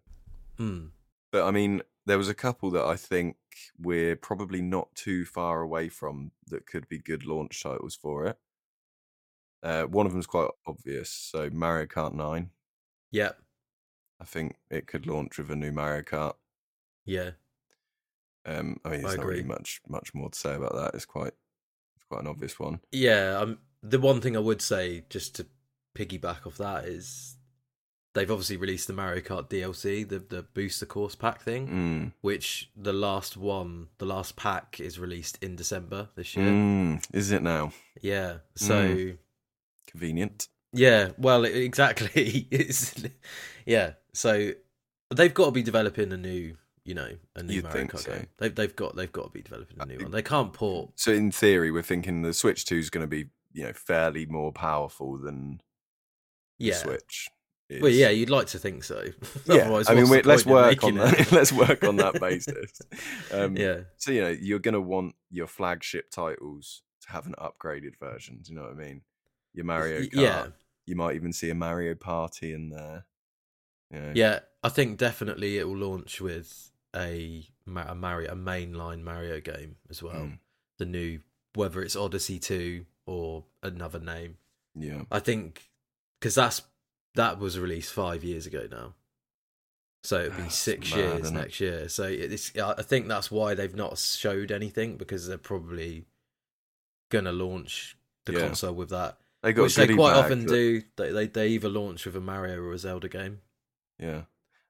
[0.58, 0.86] Hmm.
[1.30, 3.36] But I mean, there was a couple that I think
[3.78, 8.38] we're probably not too far away from that could be good launch titles for it.
[9.62, 11.10] Uh, one of them's quite obvious.
[11.10, 12.50] So Mario Kart 9.
[13.10, 13.30] Yeah.
[14.24, 16.32] I think it could launch with a new Mario Kart.
[17.04, 17.32] Yeah.
[18.46, 20.94] Um, I mean, I there's not really much much more to say about that.
[20.94, 21.34] It's quite
[21.94, 22.80] it's quite an obvious one.
[22.90, 25.46] Yeah, um, the one thing I would say, just to
[25.94, 27.36] piggyback off that, is
[28.14, 32.12] they've obviously released the Mario Kart DLC, the the booster course pack thing, Mm.
[32.22, 36.46] which the last one, the last pack, is released in December this year.
[36.48, 37.04] Mm.
[37.12, 37.72] Is it now?
[38.00, 39.12] Yeah, so
[39.86, 40.48] Convenient.
[40.74, 42.46] Yeah, well, exactly.
[42.50, 42.94] It's
[43.66, 44.50] yeah, so
[45.14, 48.12] they've got to be developing a new, you know, a new You'd Mario Kart so.
[48.12, 48.26] game.
[48.38, 50.10] They've they've got they've got to be developing a Uh, new one.
[50.10, 50.90] They can't port.
[50.96, 54.26] So in theory, we're thinking the Switch Two is going to be you know fairly
[54.26, 55.60] more powerful than
[56.58, 56.74] the Yeah.
[56.74, 57.28] Switch.
[57.70, 57.80] Is.
[57.80, 59.02] Well, yeah, you'd like to think so.
[59.46, 61.32] Yeah, Otherwise, I mean, let's work on that.
[61.32, 62.82] let's work on that basis.
[63.32, 67.34] Um, yeah, So you know, you're going to want your flagship titles to have an
[67.38, 68.40] upgraded version.
[68.42, 69.00] Do you know what I mean?
[69.54, 70.08] Your Mario Kart.
[70.12, 70.46] yeah,
[70.86, 73.04] You might even see a Mario Party in there.
[73.92, 74.12] Yeah.
[74.14, 74.38] yeah.
[74.62, 80.02] I think definitely it will launch with a, a Mario, a mainline Mario game as
[80.02, 80.14] well.
[80.14, 80.38] Mm.
[80.78, 81.20] The new,
[81.54, 84.38] whether it's Odyssey Two or another name.
[84.74, 85.02] Yeah.
[85.10, 85.70] I think
[86.20, 86.62] because that's
[87.14, 88.94] that was released five years ago now,
[90.02, 91.40] so it'd be That's six mad, years isn't it?
[91.40, 91.88] next year.
[91.88, 96.06] So it's I think that's why they've not showed anything because they're probably
[97.10, 98.40] gonna launch the Yeah.
[98.40, 100.82] console with that, They got which they quite often that- do.
[100.96, 103.40] They, they they either launch with a Mario or a Zelda game.
[103.98, 104.22] Yeah.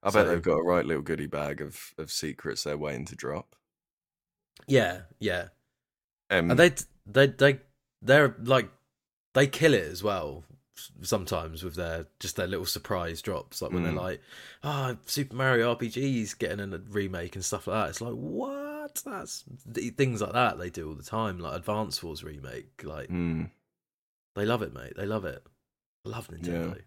[0.02, 3.06] I So- bet they've got a right little goodie bag of, of secrets they're waiting
[3.06, 3.56] to drop.
[4.66, 5.48] Yeah, yeah,
[6.30, 6.72] Um, and they
[7.06, 7.60] they they
[8.02, 8.68] they're like
[9.34, 10.44] they kill it as well
[11.02, 13.84] sometimes with their just their little surprise drops like when Mm.
[13.84, 14.20] they're like
[14.64, 19.44] oh super mario rpg's getting a remake and stuff like that it's like what that's
[19.96, 23.48] things like that they do all the time like advance wars remake like mm,
[24.35, 25.42] they love it mate they love it
[26.05, 26.81] I love nintendo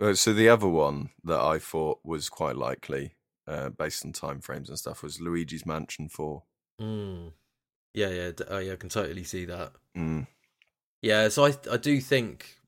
[0.00, 3.14] Uh, so the other one that I thought was quite likely,
[3.46, 6.42] uh, based on timeframes and stuff, was Luigi's Mansion Four.
[6.80, 7.32] Mm.
[7.94, 9.72] Yeah, yeah, oh, yeah, I can totally see that.
[9.96, 10.26] Mm.
[11.00, 12.58] Yeah, so I I do think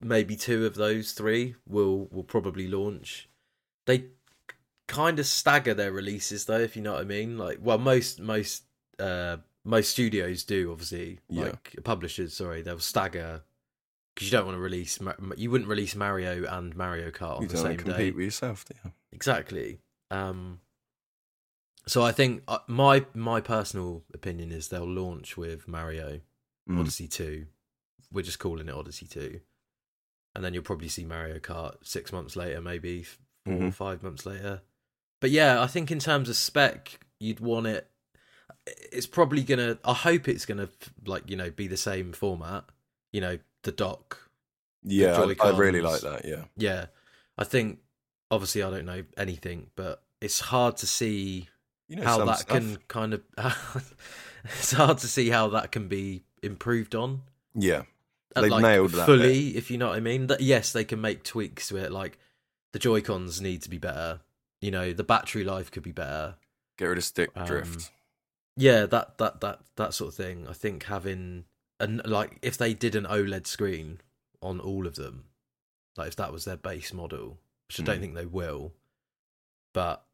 [0.00, 3.28] maybe two of those three will will probably launch.
[3.86, 4.04] They
[4.86, 7.36] kind of stagger their releases though, if you know what I mean.
[7.38, 8.64] Like, well, most most
[8.98, 11.20] uh most studios do obviously.
[11.28, 11.44] Yeah.
[11.44, 13.42] Like publishers, sorry, they'll stagger
[14.14, 14.98] because you don't want to release
[15.36, 18.10] you wouldn't release Mario and Mario Kart on You the don't same compete day.
[18.12, 18.92] with yourself, do you?
[19.12, 19.78] Exactly.
[20.10, 20.60] Um,
[21.86, 26.20] so I think uh, my my personal opinion is they'll launch with Mario
[26.68, 26.80] Mm.
[26.80, 27.46] Odyssey Two.
[28.10, 29.40] We're just calling it Odyssey Two,
[30.34, 33.18] and then you'll probably see Mario Kart six months later, maybe 4
[33.54, 33.74] or Mhm.
[33.74, 34.62] five months later.
[35.20, 37.90] But yeah, I think in terms of spec, you'd want it.
[38.66, 39.78] It's probably gonna.
[39.84, 40.68] I hope it's gonna
[41.06, 42.64] like you know be the same format.
[43.12, 44.30] You know the dock
[44.82, 46.24] Yeah, I, I really like that.
[46.24, 46.86] Yeah, yeah,
[47.38, 47.80] I think
[48.30, 51.48] obviously I don't know anything, but it's hard to see
[51.88, 52.56] you know how that stuff.
[52.56, 53.22] can kind of.
[54.44, 57.22] it's hard to see how that can be improved on.
[57.54, 57.82] Yeah,
[58.34, 60.26] They've like, nailed that fully, if you know what I mean.
[60.26, 61.92] That yes, they can make tweaks to it.
[61.92, 62.18] Like
[62.72, 64.20] the Joy Cons need to be better.
[64.60, 66.34] You know, the battery life could be better.
[66.76, 67.90] get rid of stick Um, drift.
[68.56, 70.46] Yeah, that that that that sort of thing.
[70.48, 71.44] I think having
[71.80, 74.00] and like if they did an OLED screen
[74.40, 75.24] on all of them,
[75.96, 77.38] like if that was their base model,
[77.68, 78.00] which I don't Mm.
[78.00, 78.72] think they will,
[79.72, 80.04] but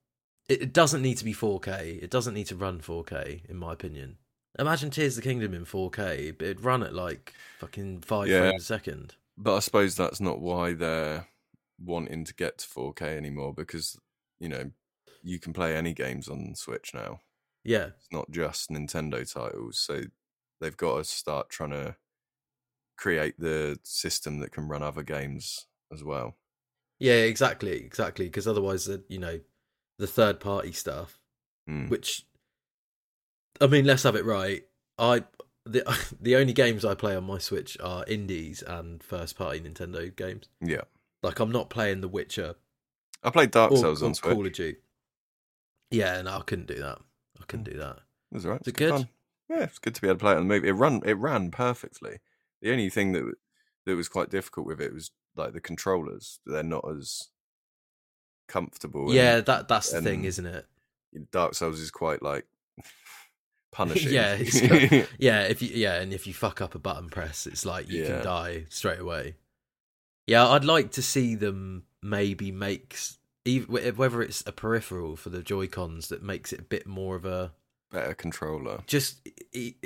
[0.48, 2.02] it, it doesn't need to be 4K.
[2.02, 4.16] It doesn't need to run 4K, in my opinion.
[4.58, 8.40] Imagine Tears of the Kingdom in 4K, but it'd run at like fucking five Yeah.
[8.48, 9.14] frames a second.
[9.36, 11.28] But I suppose that's not why they're
[11.78, 13.98] wanting to get to 4K anymore because
[14.38, 14.70] you know
[15.22, 17.20] you can play any games on Switch now.
[17.64, 20.02] Yeah, It's not just Nintendo titles, so
[20.60, 21.96] they've got to start trying to
[22.96, 26.36] create the system that can run other games as well.
[26.98, 28.26] yeah, exactly, exactly.
[28.26, 29.40] Because otherwise, the you know,
[29.98, 31.18] the third party stuff
[31.68, 31.90] Mm.
[31.90, 32.26] which
[33.60, 34.64] I mean, let's have it right.
[34.98, 35.24] I
[35.66, 35.82] the
[36.20, 40.48] the only games I play on my Switch are indies and first party Nintendo games.
[40.62, 40.82] Yeah,
[41.22, 42.54] Like I'm not playing The Witcher
[43.22, 44.32] I played Dark Souls or on Switch.
[44.34, 44.78] Call of Duty.
[45.90, 46.98] Yeah, no, I couldn't do that.
[47.50, 47.96] Couldn't do that.
[48.32, 48.60] It was alright.
[48.62, 49.08] Is it It's good fun.
[49.48, 50.64] Yeah, it's good to be able to play it on the move.
[50.64, 52.18] It run it ran perfectly.
[52.62, 53.34] The only thing that
[53.86, 56.38] that was quite difficult with it was like the controllers.
[56.46, 57.28] They're not as
[58.48, 59.06] comfortable.
[59.06, 60.66] and Yeah, that that's the thing, isn't it?
[61.32, 62.46] Dark Souls is quite like
[63.72, 64.12] punishing.
[64.12, 67.64] Yeah, got- Yeah, if you yeah, and if you fuck up a button press, it's
[67.66, 68.08] like you Yeah.
[68.16, 69.36] can die straight away.
[70.26, 72.96] Yeah, I'd like to see them maybe make
[73.46, 77.24] whether it's a peripheral for the Joy Cons that makes it a bit more of
[77.24, 77.52] a
[77.90, 78.82] better controller.
[78.86, 79.26] just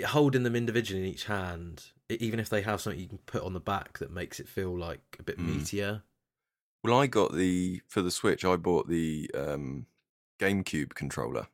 [0.06, 3.52] holding them individually in each hand, even if they have something you can put on
[3.52, 5.56] the back that makes it feel like a bit Mm.
[5.56, 6.02] meatier.
[6.82, 8.44] Well, I got the for the Switch.
[8.44, 9.86] I bought the um,
[10.38, 11.46] GameCube controller.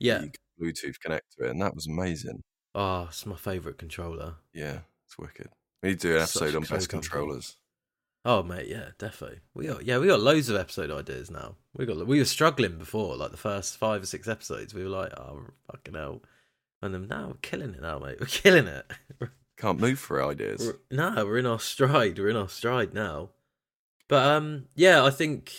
[0.00, 0.24] Yeah.
[0.60, 2.42] Bluetooth connector, and that was amazing.
[2.74, 4.34] Oh, it's my favourite controller.
[4.52, 5.50] Yeah, it's wicked.
[5.82, 7.56] We need to do an episode on best controllers.
[8.24, 9.40] Oh mate, yeah, definitely.
[9.54, 11.54] We got yeah, we got loads of episode ideas now.
[11.76, 14.74] We got we were struggling before, like the first five or six episodes.
[14.74, 16.22] We were like, oh fucking hell,
[16.82, 18.16] and then now we're killing it now, mate.
[18.20, 18.90] We're killing it.
[19.56, 20.60] Can't move for ideas.
[20.90, 22.18] We're, no, we're in our stride.
[22.18, 23.30] We're in our stride now.
[24.08, 25.52] But um, yeah, I think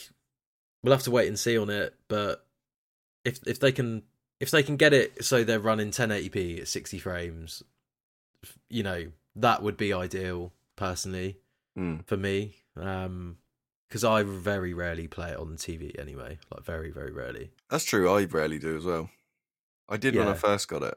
[0.83, 1.95] we'll have to wait and see on it.
[2.07, 2.45] But
[3.25, 4.03] if if they can
[4.39, 7.63] if they can get it so they're running 1080p at 60 frames,
[8.69, 11.37] you know that would be ideal personally
[11.79, 12.05] Mm.
[12.05, 12.55] for me.
[12.75, 13.37] Um,
[13.87, 16.37] because I very rarely play it on the TV anyway.
[16.51, 17.49] Like very very rarely.
[17.71, 18.07] That's true.
[18.09, 19.09] I rarely do as well.
[19.87, 20.93] I did when I first got it.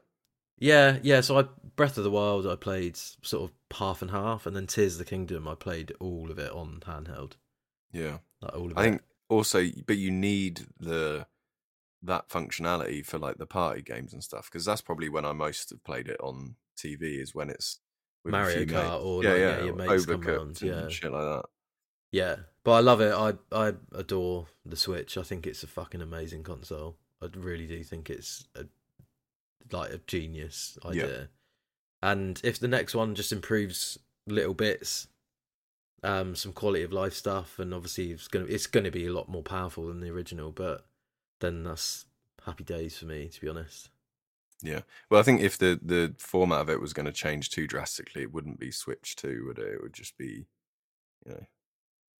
[0.59, 1.21] Yeah, yeah.
[1.21, 4.67] So I Breath of the Wild I played sort of half and half, and then
[4.67, 7.33] Tears of the Kingdom I played all of it on handheld.
[7.91, 8.89] Yeah, Like all of I it.
[8.89, 11.25] think also, but you need the
[12.03, 15.69] that functionality for like the party games and stuff because that's probably when I most
[15.71, 17.79] have played it on TV is when it's
[18.25, 20.89] Mario Kart or yeah, like, yeah, yeah, your mates come Overcooked round, and yeah.
[20.89, 21.45] shit like that.
[22.11, 23.13] Yeah, but I love it.
[23.13, 25.17] I I adore the Switch.
[25.17, 26.97] I think it's a fucking amazing console.
[27.21, 28.65] I really do think it's a
[29.71, 31.29] like a genius idea.
[32.01, 35.07] And if the next one just improves little bits,
[36.03, 39.29] um, some quality of life stuff, and obviously it's gonna it's gonna be a lot
[39.29, 40.51] more powerful than the original.
[40.51, 40.85] But
[41.39, 42.05] then that's
[42.45, 43.89] happy days for me, to be honest.
[44.63, 44.79] Yeah.
[45.11, 48.21] Well, I think if the the format of it was going to change too drastically,
[48.23, 49.73] it wouldn't be Switch Two, would it?
[49.73, 50.45] It would just be,
[51.25, 51.45] you know,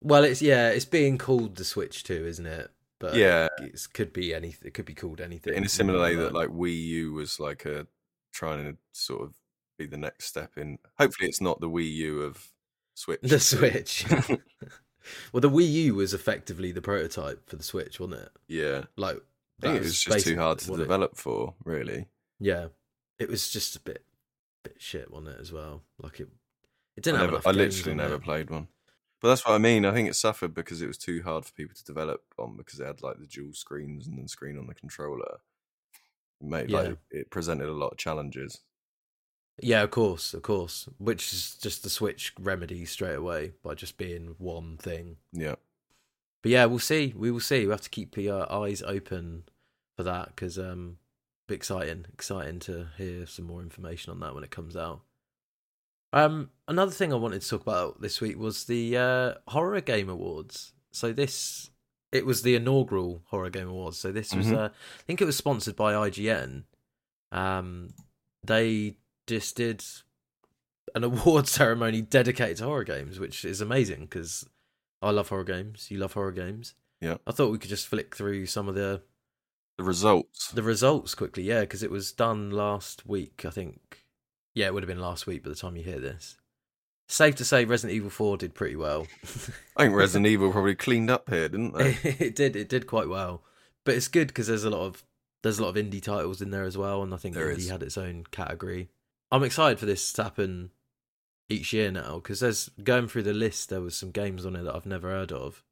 [0.01, 2.69] Well, it's yeah, it's being called the Switch Two, isn't it?
[2.99, 4.67] But yeah, it could be anything.
[4.67, 5.53] It could be called anything.
[5.56, 7.88] in a similar way that Like- Wii U was like a
[8.34, 9.36] trying to sort of
[9.77, 10.77] be the next step in.
[10.99, 12.47] Hopefully, it's not the Wii U of
[12.95, 13.19] Switch.
[13.21, 14.06] The Switch.
[15.32, 18.29] well, the Wii U was effectively the prototype for the Switch, wasn't it?
[18.47, 19.17] Yeah, Like,
[19.62, 22.08] I think it was just too hard to what it- develop for, really.
[22.43, 22.67] Yeah,
[23.19, 24.03] it was just a bit,
[24.63, 25.39] bit shit, wasn't it?
[25.39, 26.27] As well, like it,
[26.97, 28.23] it didn't have never, I literally never it.
[28.23, 28.67] played one.
[29.21, 29.86] But that's what I mean.
[29.86, 32.82] I think it suffered because it was too hard for people to develop on because
[32.82, 35.38] it had like the dual screens and then screen on the controller.
[36.41, 36.79] It made Yeah.
[36.82, 38.60] like it presented a lot of challenges.
[39.62, 40.89] Yeah, of course, of course.
[40.97, 45.17] Which is just the Switch remedy straight away by just being one thing.
[45.32, 45.56] Yeah.
[46.41, 47.13] But yeah, we'll see.
[47.15, 47.65] We will see.
[47.65, 49.43] We have to keep our eyes open
[49.95, 50.97] for that because um,
[51.49, 55.01] exciting, exciting to hear some more information on that when it comes out.
[56.12, 60.10] Um, another thing I wanted to talk about this week was the uh, horror game
[60.10, 60.73] awards.
[60.91, 61.71] So this,
[62.12, 63.97] it was the inaugural horror game awards.
[63.97, 64.58] So this was, Mhm.
[64.58, 66.65] uh, I think it was sponsored by IGN.
[67.32, 67.89] Um,
[68.45, 69.84] they just did
[70.93, 74.47] an award ceremony dedicated to horror games, which is amazing because
[75.01, 75.89] I love horror games.
[75.89, 76.75] You love horror games.
[77.01, 77.17] Yeah.
[77.25, 79.01] I thought we could just flick through some of the
[79.77, 80.51] The results.
[80.51, 81.43] the results quickly.
[81.43, 83.43] Yeah, because it was done last week.
[83.45, 84.03] I think.
[84.55, 86.38] Yeah, it would have been last week by the time you hear this.
[87.09, 89.07] Safe to say, Resident Evil Four did pretty well.
[89.75, 91.97] I think Resident Evil probably cleaned up here, didn't they?
[92.19, 92.55] it did.
[92.55, 93.43] It did quite well,
[93.83, 95.03] but it's good because there's a lot of
[95.41, 97.57] there's a lot of indie titles in there as well, and I think There indie
[97.57, 97.69] is.
[97.69, 98.89] had its own category.
[99.31, 100.69] I'm excited for this to happen
[101.49, 103.69] each year now because there's going through the list.
[103.69, 105.63] There was some games on it that I've never heard of,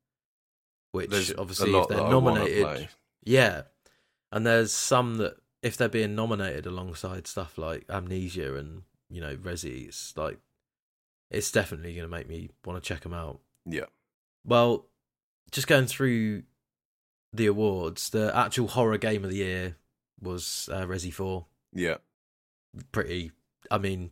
[0.91, 2.89] which There's obviously a lot if they're nominated,
[3.23, 3.61] yeah,
[4.31, 9.35] and there's some that if they're being nominated alongside stuff like Amnesia and you know
[9.35, 10.39] Resi, it's like
[11.29, 13.39] it's definitely going to make me want to check them out.
[13.65, 13.85] Yeah.
[14.45, 14.87] Well,
[15.51, 16.43] just going through
[17.33, 19.77] the awards, the actual horror game of the year
[20.21, 21.45] was uh, Resi Four.
[21.73, 21.97] Yeah.
[22.91, 23.31] Pretty.
[23.69, 24.11] I mean,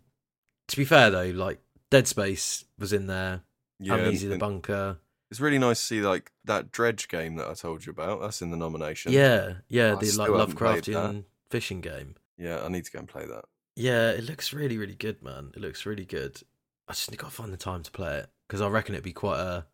[0.67, 3.41] to be fair though, like Dead Space was in there.
[3.79, 3.93] Yeah.
[3.95, 4.97] and- Amnesia the Bunker.
[5.32, 8.22] It's really nice to see like that dredge game that I told you about.
[8.22, 9.12] That's in the nomination.
[9.12, 12.15] Yeah, yeah, I the like still haven't played Lovecraftian fishing game.
[12.38, 13.46] Yeah, I need to go and play that.
[13.76, 15.52] Yeah, it looks really, really good, man.
[15.56, 16.42] It looks really good.
[16.88, 19.13] I just got to find the time to play it because I reckon it'd be
[19.13, 19.65] quite a.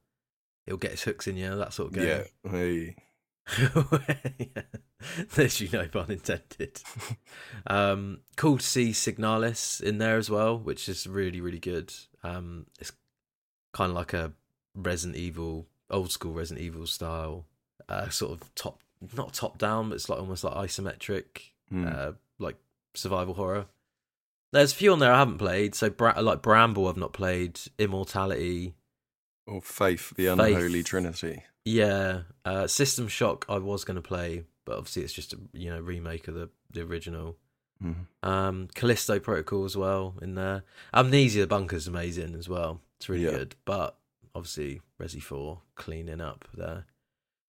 [0.67, 2.23] It'll get its hooks in you, that sort of game.
[2.43, 2.51] Yeah.
[2.51, 2.95] Hey.
[4.39, 4.63] yeah.
[5.35, 6.81] There's you no pun intended.
[7.67, 11.93] um, cool to see Signalis in there as well, which is really really good.
[12.23, 12.91] Um, it's
[13.73, 14.33] kind of like a
[14.75, 17.45] Resident Evil, old school Resident Evil style,
[17.89, 18.81] uh, sort of top
[19.15, 21.85] not top down, but it's like almost like isometric, Hmm.
[21.87, 22.55] uh, like
[22.93, 23.67] survival horror.
[24.51, 25.75] There's a few on there I haven't played.
[25.75, 27.59] So Bra- like Bramble, I've not played.
[27.77, 28.75] Immortality,
[29.47, 30.39] Or Faith, the Faith.
[30.39, 31.43] unholy trinity.
[31.65, 33.45] Yeah, uh, System Shock.
[33.49, 36.49] I was going to play, but obviously it's just a you know remake of the
[36.71, 37.37] the original.
[37.83, 38.05] Mhm.
[38.23, 40.63] Um, Callisto Protocol as well in there.
[40.93, 42.81] Amnesia the Bunker's amazing as well.
[42.97, 43.31] It's really Yeah.
[43.31, 43.97] good, but
[44.35, 46.85] obviously Resi Four cleaning up there.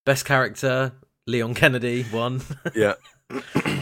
[0.04, 0.92] Best character
[1.26, 2.40] Leon Kennedy won.
[2.74, 2.94] Yeah.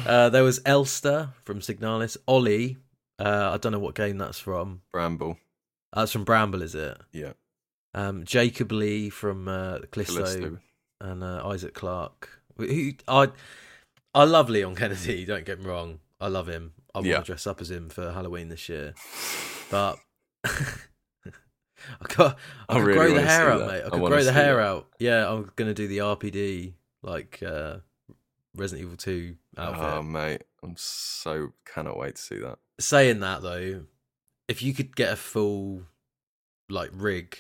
[0.06, 2.16] uh, there was Elster from Signalis.
[2.26, 2.78] Ollie.
[3.18, 4.80] Uh, I don't know what game that's from.
[4.92, 5.36] Bramble.
[5.92, 6.96] That's from Bramble, is it?
[7.12, 7.34] Yeah.
[7.92, 10.58] Um, Jacob Lee from uh, Callisto Callisto.
[11.00, 12.40] and uh, Isaac Clarke.
[12.56, 13.28] Who I
[14.14, 15.24] I love Leon Kennedy.
[15.26, 16.72] Don't get me wrong, I love him.
[16.94, 17.18] I want Yeah.
[17.18, 18.94] to dress up as him for Halloween this year,
[19.70, 19.96] but
[22.00, 23.66] I got I, I could really grow the hair out, that.
[23.66, 23.82] mate.
[23.82, 24.62] I I could wanna grow the hair that.
[24.66, 24.86] out.
[24.98, 27.78] Yeah, I'm gonna do the RPD like uh,
[28.54, 29.82] Resident Evil Two outfit.
[29.82, 32.58] Oh mate, I'm so cannot wait to see that.
[32.80, 33.82] Saying that though,
[34.48, 35.82] if you could get a full
[36.68, 37.36] like rig.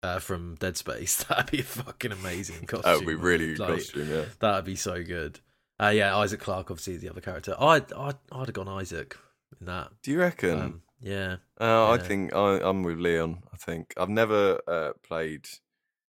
[0.00, 2.82] Uh, from Dead Space, that'd be a fucking amazing costume.
[2.92, 4.24] That would be really good Like, costume, yeah.
[4.38, 5.40] That'd be so good.
[5.82, 7.56] Uh, yeah, Isaac Clarke obviously is the other character.
[7.58, 9.16] I'd I'd, I'd have gone Isaac
[9.60, 9.88] in that.
[10.04, 10.60] Do you reckon?
[10.60, 13.42] Um, yeah, uh, I think I, I'm with Leon.
[13.52, 15.48] I think I've never uh, played.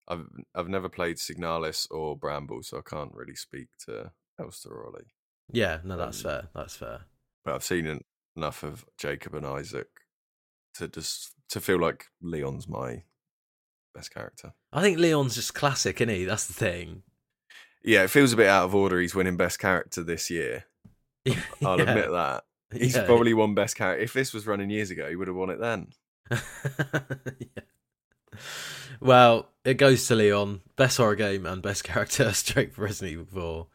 [0.09, 4.87] I've I've never played Signalis or Bramble, so I can't really speak to Elster or
[4.87, 5.12] Ollie.
[5.53, 5.79] yeah.
[5.85, 6.49] No, that's Um, fair.
[6.55, 7.07] That's fair.
[7.44, 8.05] But I've seen en-
[8.37, 9.88] enough of Jacob and Isaac
[10.75, 13.05] to just to feel like Leon's my
[13.94, 14.55] best character.
[14.72, 16.25] I think Leon's just classic, isn't he?
[16.25, 17.03] That's the thing.
[17.83, 19.01] Yeah, it feels a bit out of order.
[19.01, 20.64] He's winning best character this year.
[21.64, 22.44] I'll Yeah, admit that.
[22.72, 23.05] He's yeah.
[23.07, 24.02] probably won best character.
[24.02, 25.88] If this was running years ago, he would have won it then.
[26.31, 27.62] yeah.
[29.00, 33.26] Well, it goes to Leon, best horror game and best character straight for Resident Evil
[33.26, 33.66] 4.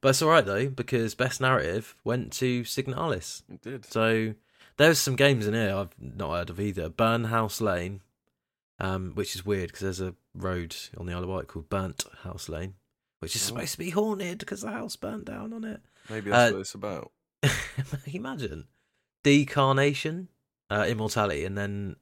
[0.00, 3.42] But it's all right though because best narrative went to Signalis.
[3.52, 3.84] It did.
[3.84, 4.34] So
[4.76, 6.88] there's some games in here I've not heard of either.
[6.88, 8.00] Burnhouse Lane,
[8.78, 12.04] um, which is weird because there's a road on the Isle of Wight called Burnt
[12.22, 12.74] House Lane,
[13.18, 13.46] which is Oh.
[13.54, 15.80] supposed to be haunted because the house burnt down on it.
[16.08, 17.10] Maybe that's Uh, what it's about.
[18.12, 18.66] Imagine
[19.24, 20.28] decarnation,
[20.70, 21.96] uh, immortality, and then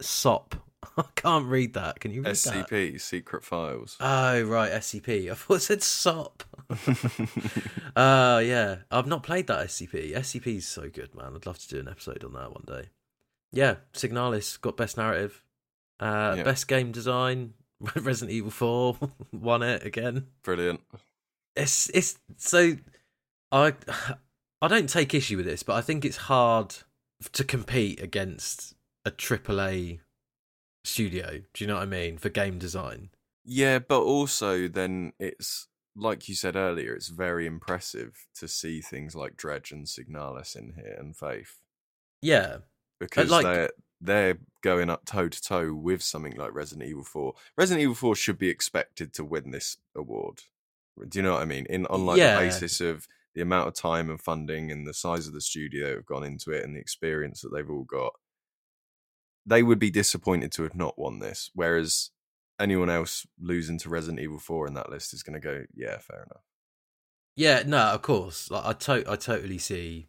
[0.00, 0.54] Sop
[0.96, 2.00] I can't read that.
[2.00, 2.68] Can you read that?
[2.68, 3.96] SCP, Secret Files.
[4.00, 5.30] Oh right, SCP.
[5.30, 6.42] I thought it said SOP.
[7.94, 8.76] Uh yeah.
[8.90, 10.14] I've not played that SCP.
[10.16, 11.34] SCP is so good, man.
[11.36, 12.88] I'd love to do an episode on that one day.
[13.52, 15.44] Yeah, Signalis got best narrative.
[16.00, 16.42] Uh Yeah.
[16.44, 17.54] best game design.
[17.96, 18.96] Resident Evil 4
[19.32, 20.26] won it again.
[20.42, 20.80] Brilliant.
[21.54, 22.76] It's it's so
[23.50, 23.74] I
[24.62, 26.74] I don't take issue with this, but I think it's hard
[27.32, 29.98] to compete against a AAA
[30.84, 31.40] studio.
[31.52, 32.16] Do you know what I mean?
[32.16, 33.10] For game design.
[33.44, 39.14] Yeah, but also then it's like you said earlier, it's very impressive to see things
[39.14, 41.58] like Dredge and Signalis in here and Faith
[42.22, 42.58] Yeah.
[43.00, 43.70] because like- they're
[44.04, 47.34] they're going up toe to toe with something like Resident Evil Four.
[47.56, 50.42] Resident Evil Four should be expected to win this award.
[51.08, 51.66] Do you know what I mean?
[51.66, 52.34] In on like Yeah.
[52.34, 55.88] the basis of the amount of time and funding and the size of the studio
[55.88, 58.12] that have gone into it and the experience that they've all got,
[59.46, 61.50] they would be disappointed to have not won this.
[61.54, 62.10] Whereas
[62.60, 65.98] anyone else losing to Resident Evil Four in that list is going to go, yeah,
[65.98, 66.44] fair enough.
[67.34, 68.50] Yeah, no, of course.
[68.50, 70.08] Like I to- I totally see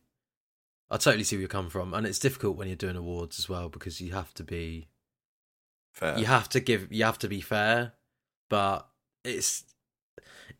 [0.91, 1.93] I totally see where you come from.
[1.93, 4.89] And it's difficult when you're doing awards as well because you have to be
[5.91, 6.19] Fair.
[6.19, 7.93] you have to give you have to be fair,
[8.49, 8.87] but
[9.23, 9.63] it's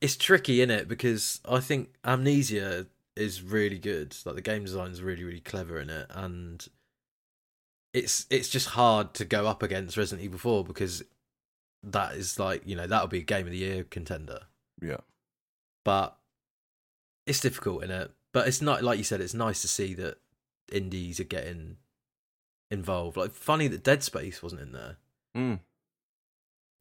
[0.01, 4.15] it's tricky in it because I think Amnesia is really good.
[4.25, 6.65] Like the game design is really really clever in it, and
[7.93, 11.03] it's it's just hard to go up against Resident Evil Four because
[11.83, 14.41] that is like you know that'll be a game of the year contender,
[14.81, 14.97] yeah.
[15.83, 16.17] but
[17.25, 18.11] it's difficult in it.
[18.33, 19.21] But it's not like you said.
[19.21, 20.17] It's nice to see that
[20.71, 21.77] indies are getting
[22.71, 23.15] involved.
[23.15, 24.97] Like funny that Dead Space wasn't in there.
[25.37, 25.59] Mm.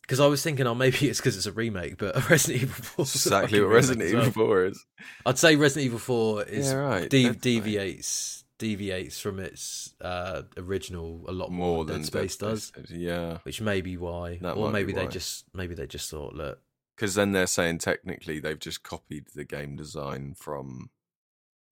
[0.02, 3.02] Because I was thinking, oh, maybe it's because it's a remake, but Resident Evil 4
[3.04, 4.30] is exactly what Resident Evil well.
[4.32, 4.84] Four is.
[5.24, 7.08] I'd say Resident Evil 4 is yeah, right.
[7.10, 12.36] de- deviates deviates from its uh, original a lot more, more than than Dead Space
[12.36, 12.90] Dead does, Space.
[12.90, 15.10] Yeah, which may be why, That or maybe they why.
[15.10, 16.60] just maybe they just thought, look,
[16.96, 20.90] because then they're saying technically they've just copied the game design from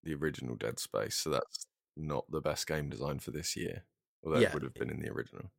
[0.02, 1.66] the original Dead Space, so that's
[1.96, 3.84] not the best game design for this year.
[4.24, 4.48] Although Yeah.
[4.48, 5.50] it would have been in the original.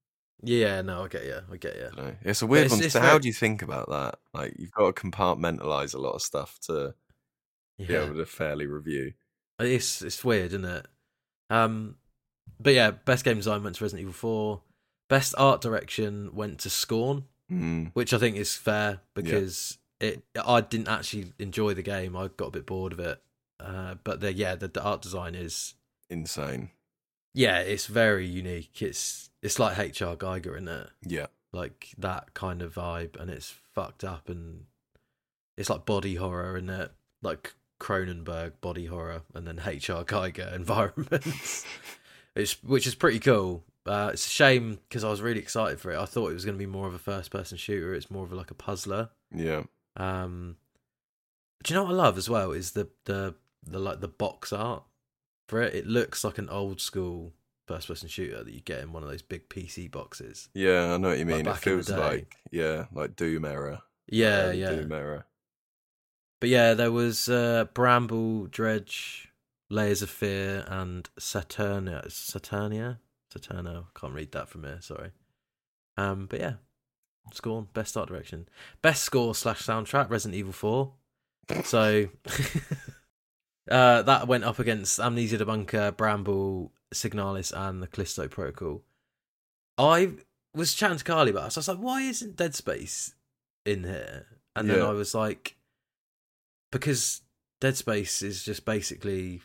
[0.44, 2.16] Yeah, no, I get you, I get you.
[2.24, 2.84] It's a weird it's- one.
[2.86, 4.20] it's so how do you think about that?
[4.34, 6.94] Like you've got to compartmentalize a lot of stuff to
[7.78, 9.14] be Yeah, able to fairly review.
[9.60, 10.86] it's it's weird, isn't it?
[11.50, 11.96] Um,
[12.60, 14.62] but yeah, best game design went to Resident Evil 4.
[15.10, 17.26] Best art direction went to Scorn.
[17.52, 20.24] Mm, which I think is fair because it.
[20.46, 22.16] I didn't actually enjoy the game.
[22.16, 23.22] I got a bit bored of it.
[23.60, 25.74] Uh, but the yeah, the, the art design is
[26.10, 26.70] insane.
[27.34, 28.82] Yeah, it's very unique.
[28.82, 30.16] It's it's like H.R.
[30.16, 34.66] Geiger in it, Yeah, like that kind of vibe, and it's fucked up and
[35.58, 36.92] it's like body horror in it,
[37.22, 40.04] like Cronenberg body horror, and then H.R.
[40.04, 41.66] Geiger environments.
[42.36, 43.64] it's which is pretty cool.
[43.86, 45.98] Uh, it's a shame because I was really excited for it.
[45.98, 47.96] I thought it was going to be more of a first-person shooter.
[47.96, 49.10] It's more of a, like a puzzler.
[49.36, 49.64] yeah,
[49.98, 50.58] Um,
[51.64, 53.34] do you know what I love as well is the the
[53.66, 54.84] the like the box art
[55.52, 55.76] for it.
[55.76, 57.34] It looks like an old school
[57.68, 60.50] first person shooter that you get in one of those big PC boxes.
[60.54, 60.94] yeah.
[60.94, 61.36] I know what you Like mean.
[61.36, 63.84] It in the feels like yeah, like Doom era.
[64.08, 64.72] Yeah, yeah.
[64.72, 65.26] Doom era.
[66.40, 69.30] But yeah, there was uh, Bramble, Dredge,
[69.70, 72.08] Layers of Fear, and Saturnia.
[72.08, 72.98] Saturnia,
[73.32, 73.86] Saturno.
[73.94, 74.80] Can't read that from here.
[74.82, 75.12] Sorry.
[75.98, 76.54] Um, but yeah,
[77.34, 78.50] score best art direction,
[78.82, 80.94] best score slash soundtrack Resident Evil Four.
[81.64, 82.08] So
[83.70, 88.82] uh, that went up against Amnesia the Bunker, Bramble, Signalis, and the Callisto Protocol.
[89.78, 90.12] I
[90.54, 91.58] was chatting to Carly about this.
[91.58, 93.16] I was like, why isn't Dead Space
[93.66, 94.26] in here?
[94.56, 95.56] And then I was like,
[96.72, 97.22] because
[97.62, 99.42] Dead Space is just basically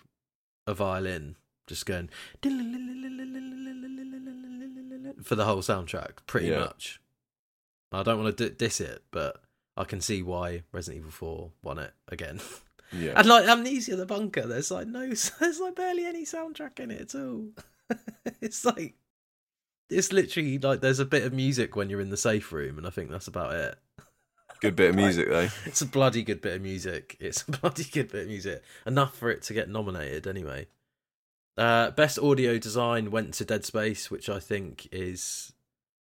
[0.66, 1.37] a violin
[1.68, 2.09] just going
[5.22, 6.61] for the whole soundtrack, pretty Yeah.
[6.61, 7.00] much.
[7.92, 9.42] I don't want to d- diss it, but
[9.76, 12.40] I can see why Resident Evil 4 won it again.
[12.93, 15.01] Yeah, And like Amnesia the Bunker, there's like no,
[15.41, 17.49] there's like barely any soundtrack in it at all.
[18.41, 18.95] it's like,
[19.91, 22.87] it's literally like there's a bit of music when you're in the safe room, and
[22.87, 23.76] I think that's about it.
[24.61, 25.49] good bit of Like- music though.
[25.64, 27.16] It's a bloody good bit of music.
[27.20, 28.62] It's a bloody good bit of music.
[28.87, 30.66] Enough for it to get nominated anyway.
[31.57, 35.53] Uh, best audio design went to Dead Space, which I think is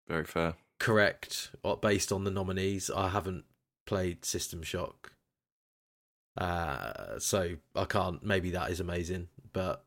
[0.06, 0.54] Very fair.
[0.78, 2.90] correct uh, based on the nominees.
[2.94, 3.44] I haven't
[3.86, 5.12] played System Shock,
[6.36, 8.22] uh, so I can't.
[8.22, 9.84] Maybe that is amazing, but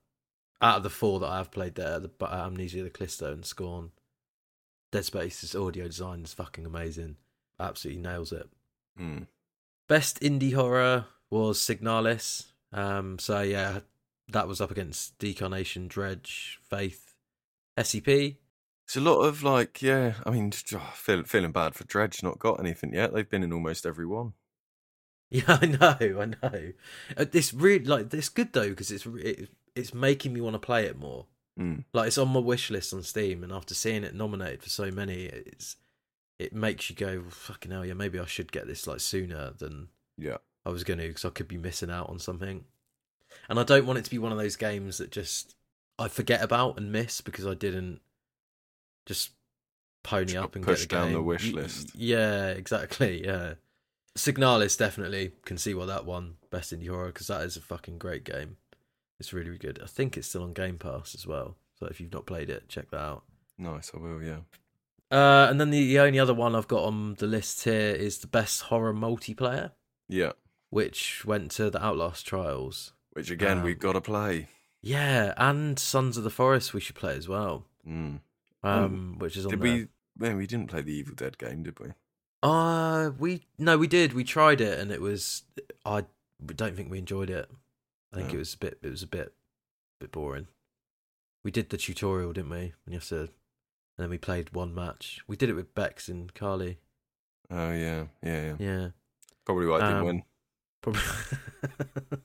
[0.62, 3.46] out of the four that I have played there, the uh, Amnesia, the Callisto, and
[3.46, 3.92] Scorn,
[4.92, 7.18] Dead Space's audio design is fucking amazing.
[7.60, 8.50] Absolutely nails it.
[9.00, 9.28] Mm.
[9.88, 12.46] Best indie horror was Signalis.
[12.72, 13.80] Um, so yeah,
[14.30, 17.14] that was up against Decarnation, Dredge, Faith,
[17.78, 18.38] SCP.
[18.86, 20.16] It's a lot of like, yeah.
[20.26, 23.14] I mean, oh, feel, feeling bad for Dredge not got anything yet.
[23.14, 24.34] They've been in almost every one.
[25.32, 26.74] Yeah, I know, I know.
[27.16, 30.60] Uh, This really like it's good though because it's it, it's making me want to
[30.60, 31.28] play it more.
[31.60, 31.84] Mm.
[31.94, 34.90] Like it's on my wish list on Steam, and after seeing it nominated for so
[34.90, 35.76] many, it's
[36.40, 37.86] it makes you go well, fucking hell.
[37.86, 40.38] Yeah, maybe I should get this like sooner than Yeah.
[40.66, 42.64] I was going to because I could be missing out on something.
[43.48, 45.56] And I don't want it to be one of those games that just
[46.00, 48.02] I forget about and miss because I didn't
[49.06, 49.32] just
[50.04, 51.94] pony Just up and pushed get the down the wish list.
[51.94, 53.26] Yeah, exactly.
[53.26, 53.56] Yeah,
[54.20, 57.98] Signalis definitely can see what that one best indie horror because that is a fucking
[57.98, 58.58] great game.
[59.20, 59.80] It's really, really good.
[59.84, 61.58] I think it's still on Game Pass as well.
[61.80, 63.24] So if you've not played it, check that out.
[63.58, 63.92] Nice.
[63.94, 64.22] I will.
[64.24, 64.40] Yeah.
[65.12, 68.20] Uh, and then the, the only other one I've got on the list here is
[68.20, 69.72] the best horror multiplayer,
[70.08, 70.34] Yeah.
[70.70, 72.94] which went to the Outlast Trials.
[73.14, 74.48] Which again, Um, we've got to play.
[74.82, 77.66] Yeah, and Sons of the Forest we should play as well.
[77.88, 78.20] Mm.
[78.64, 79.74] Um, which is on Did there.
[79.74, 79.88] we?
[80.18, 81.88] Man, we didn't play the Evil Dead game, did we?
[82.42, 84.14] Uh, we no, we did.
[84.14, 85.44] We tried it, and it was.
[85.86, 86.06] I
[86.46, 87.50] don't think we enjoyed it.
[88.14, 88.36] I think No.
[88.36, 88.80] it was a bit.
[88.82, 89.34] It was a bit,
[90.00, 90.48] bit boring.
[91.44, 92.74] We did the tutorial, didn't we?
[92.86, 93.30] And you to, and
[93.98, 95.20] then we played one match.
[95.28, 96.78] We did it with Bex and Carly.
[97.52, 98.56] Oh yeah, yeah, yeah.
[98.60, 98.88] Yeah,
[99.46, 100.24] Probably why I didn't Um, win.
[100.82, 101.02] probably.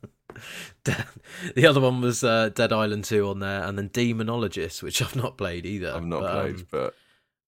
[1.55, 5.15] The other one was uh, Dead Island Two on there, and then Demonologist, which I've
[5.17, 5.95] not played either.
[5.95, 6.95] I've not but, played, um, but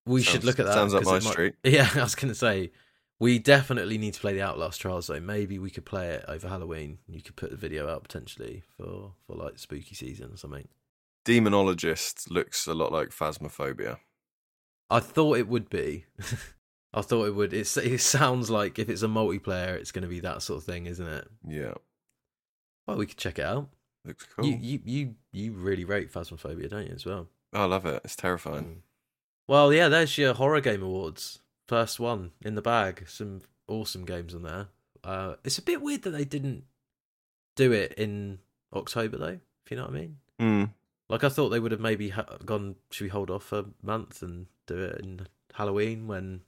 [0.07, 0.74] we sounds- should look at that.
[0.74, 1.54] Sounds up my might- street.
[1.64, 2.70] Yeah, I was going to say
[3.18, 5.20] we definitely need to play the Outlast Trials though.
[5.20, 6.98] Maybe we could play it over Halloween.
[7.09, 10.68] You could put the video out potentially for for like spooky season or something.
[11.24, 13.98] Demonologist looks a lot like Phasmophobia.
[14.88, 16.04] I thought it would be.
[16.94, 17.52] I thought it would.
[17.52, 20.64] It's, it sounds like if it's a multiplayer, it's going to be that sort of
[20.64, 21.28] thing, isn't it?
[21.46, 21.74] Yeah,
[22.86, 23.68] Well, we could check it out.
[24.04, 24.46] looks cool.
[24.46, 27.26] You, you you you really rate Phasmophobia, don't you, as well?
[27.52, 28.00] I love it.
[28.04, 28.64] It's terrifying.
[28.64, 28.76] Mm.
[29.49, 31.40] Well, yeah, there's your horror game awards.
[31.68, 33.05] First one in the bag.
[33.09, 34.68] Some awesome games on there.
[35.05, 36.64] Uh, it's a bit weird that they didn't
[37.55, 38.38] do it in
[38.72, 39.38] October though.
[39.64, 40.16] If you know what I mean.
[40.40, 40.70] Mm.
[41.09, 42.76] Like I thought they would have maybe ha- gone.
[42.90, 46.40] Should we hold off a month and do it in Halloween when,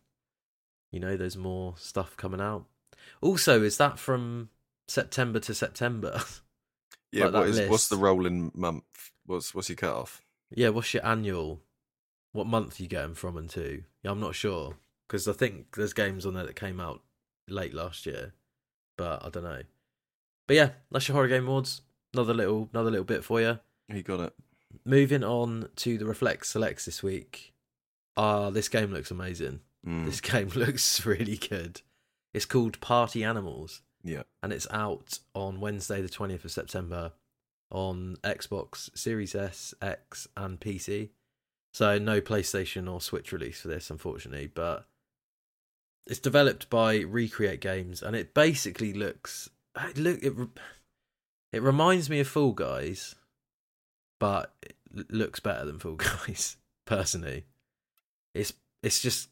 [0.90, 2.64] you know, there's more stuff coming out.
[3.20, 4.50] Also, is that from
[4.88, 6.20] September to September?
[7.10, 8.84] Yeah, Like what is what's the rolling month?
[9.24, 10.20] What's what's your cut off?
[10.54, 10.68] yeah.
[10.68, 11.62] What's your annual?
[12.38, 13.82] What month you get them from and to?
[14.04, 14.76] Yeah, I'm not sure
[15.08, 17.02] because I think there's games on there that came out
[17.48, 18.32] late last year,
[18.96, 19.62] but I don't know.
[20.46, 21.82] But yeah, that's your horror game awards.
[22.14, 23.58] Another little, another little bit for you.
[23.88, 24.34] You got it.
[24.84, 27.52] Moving on to the Reflect Selects this week.
[28.16, 29.58] Ah, this game looks amazing.
[29.84, 30.06] Mm.
[30.06, 31.80] This game looks really good.
[32.32, 37.14] It's called Party Animals, Yeah, and it's out on Wednesday, the 20th of September,
[37.72, 41.08] on Xbox Series S, X, and PC.
[41.78, 44.84] So, no PlayStation or Switch release for this, unfortunately, but
[46.08, 49.48] it's developed by Recreate Games, and it basically looks.
[49.80, 50.34] It look it,
[51.52, 53.14] it reminds me of Fall Guys,
[54.18, 54.74] but it
[55.08, 55.94] looks better than Fall
[56.26, 56.56] Guys.
[56.84, 57.44] Personally,
[58.34, 59.28] it's it's just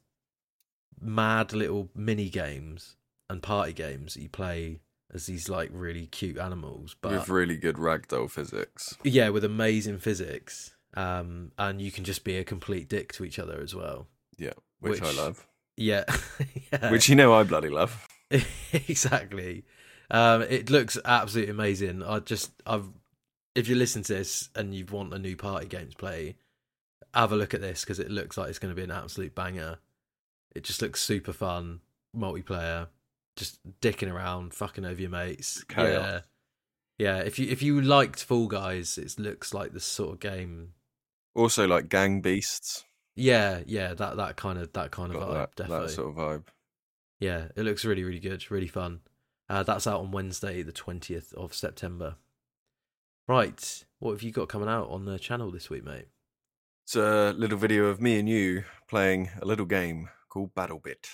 [1.01, 2.95] mad little mini games
[3.29, 4.79] and party games that you play
[5.13, 8.97] as these like really cute animals, but with really good ragdoll physics.
[9.03, 10.76] yeah, with amazing physics.
[10.97, 14.09] Um, and you can just be a complete dick to each other as well.
[14.39, 15.47] Yeah, which, I love.
[15.77, 16.05] Yeah,
[16.73, 16.91] yeah.
[16.91, 18.07] Which you know I bloody love.
[18.73, 19.65] exactly.
[20.11, 22.03] Um, it looks absolutely amazing.
[22.03, 22.89] I just, I've,
[23.55, 26.37] if you listen to this and you want a new party game to play,
[27.15, 29.35] have a look at this because it looks like it's going to be an absolute
[29.35, 29.79] banger.
[30.55, 31.81] It just looks super fun,
[32.17, 32.89] multiplayer,
[33.37, 35.63] just dicking around, fucking over your mates.
[35.65, 35.87] Chaos.
[35.89, 36.21] Yeah,
[36.99, 37.19] yeah.
[37.23, 40.73] If you if you liked Fall Guys, it looks like the sort of game.
[41.37, 42.85] Also, like Gang Beasts.
[43.15, 43.93] Yeah, yeah.
[43.93, 45.87] That that kind of that kind of vibe, that, definitely.
[45.87, 46.45] that sort of vibe.
[47.21, 49.01] Yeah, it looks really, really good, really fun.
[49.49, 52.17] Uh, that's out on Wednesday, the 20th of September.
[53.29, 56.07] Right, what have you got coming out on the channel this week, mate?
[56.85, 61.07] It's a little video of me and you playing a little game called BattleBit.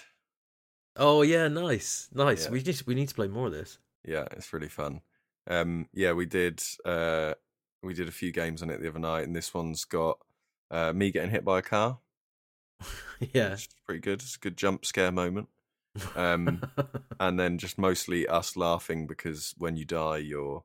[0.96, 2.44] Oh yeah, nice, nice.
[2.44, 2.52] Yeah.
[2.52, 3.78] We just we need to play more of this.
[4.04, 5.00] Yeah, it's really fun.
[5.48, 6.62] Um, yeah, we did.
[6.84, 7.34] Uh,
[7.82, 10.18] we did a few games on it the other night, and this one's got
[10.70, 11.98] uh, me getting hit by a car.
[13.32, 14.22] yeah, which is pretty good.
[14.22, 15.48] It's a good jump scare moment.
[16.16, 16.62] Um,
[17.20, 20.64] and then just mostly us laughing because when you die, your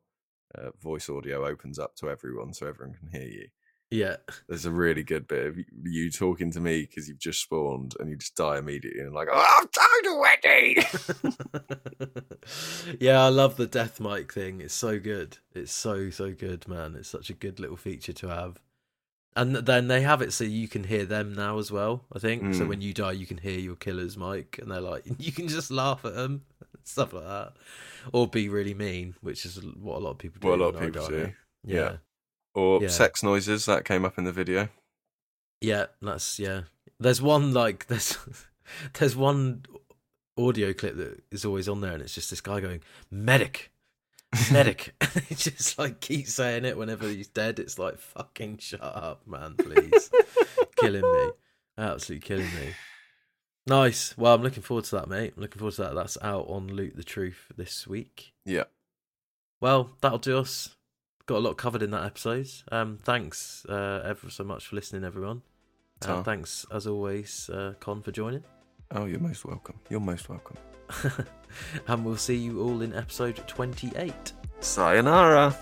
[0.55, 3.47] uh, voice audio opens up to everyone, so everyone can hear you.
[3.89, 4.17] Yeah,
[4.49, 8.09] There's a really good bit of you talking to me because you've just spawned and
[8.09, 10.77] you just die immediately and like, oh, I'm tired already.
[12.99, 13.23] yeah.
[13.23, 14.59] I love the death mic thing.
[14.59, 15.37] It's so good.
[15.53, 16.95] It's so so good, man.
[16.95, 18.59] It's such a good little feature to have.
[19.37, 22.05] And then they have it so you can hear them now as well.
[22.11, 22.63] I think so.
[22.63, 22.69] Mm.
[22.69, 25.69] When you die, you can hear your killer's mic, and they're like, you can just
[25.69, 26.41] laugh at them,
[26.83, 27.53] stuff like that,
[28.11, 30.47] or be really mean, which is what a lot of people do.
[30.47, 31.09] What a lot of people die.
[31.09, 31.33] do.
[31.63, 31.75] Yeah.
[31.75, 31.95] Yeah.
[32.57, 32.87] Or Yeah.
[32.87, 34.69] sex noises that came up in the video.
[35.61, 36.61] Yeah, that's yeah.
[36.99, 38.17] There's one like there's
[38.93, 39.63] there's one
[40.37, 42.81] audio clip that is always on there, and it's just this guy going
[43.11, 43.71] medic,
[44.51, 44.95] medic.
[45.29, 47.59] he just like keeps saying it whenever he's dead.
[47.59, 50.09] It's like fucking shut up, man, please,
[50.77, 51.31] killing me,
[51.77, 52.73] absolutely killing me.
[53.67, 54.17] Nice.
[54.17, 55.33] Well, I'm looking forward to that, mate.
[55.35, 55.93] I'm looking forward to that.
[55.95, 58.33] That's out on Loot the Truth this week.
[58.45, 58.63] Yeah.
[59.61, 60.76] Well, that'll do us.
[61.27, 62.49] Got a lot covered in that episode.
[62.71, 65.41] Um, thanks uh, ever so much for listening, everyone.
[66.01, 66.23] Uh, Ta.
[66.23, 68.45] thanks, as always, uh, Con, for joining.
[68.91, 69.77] Oh, you're most welcome.
[69.89, 70.55] You're most welcome.
[71.87, 74.31] and we'll see you all in episode 28.
[74.61, 75.53] Sayonara.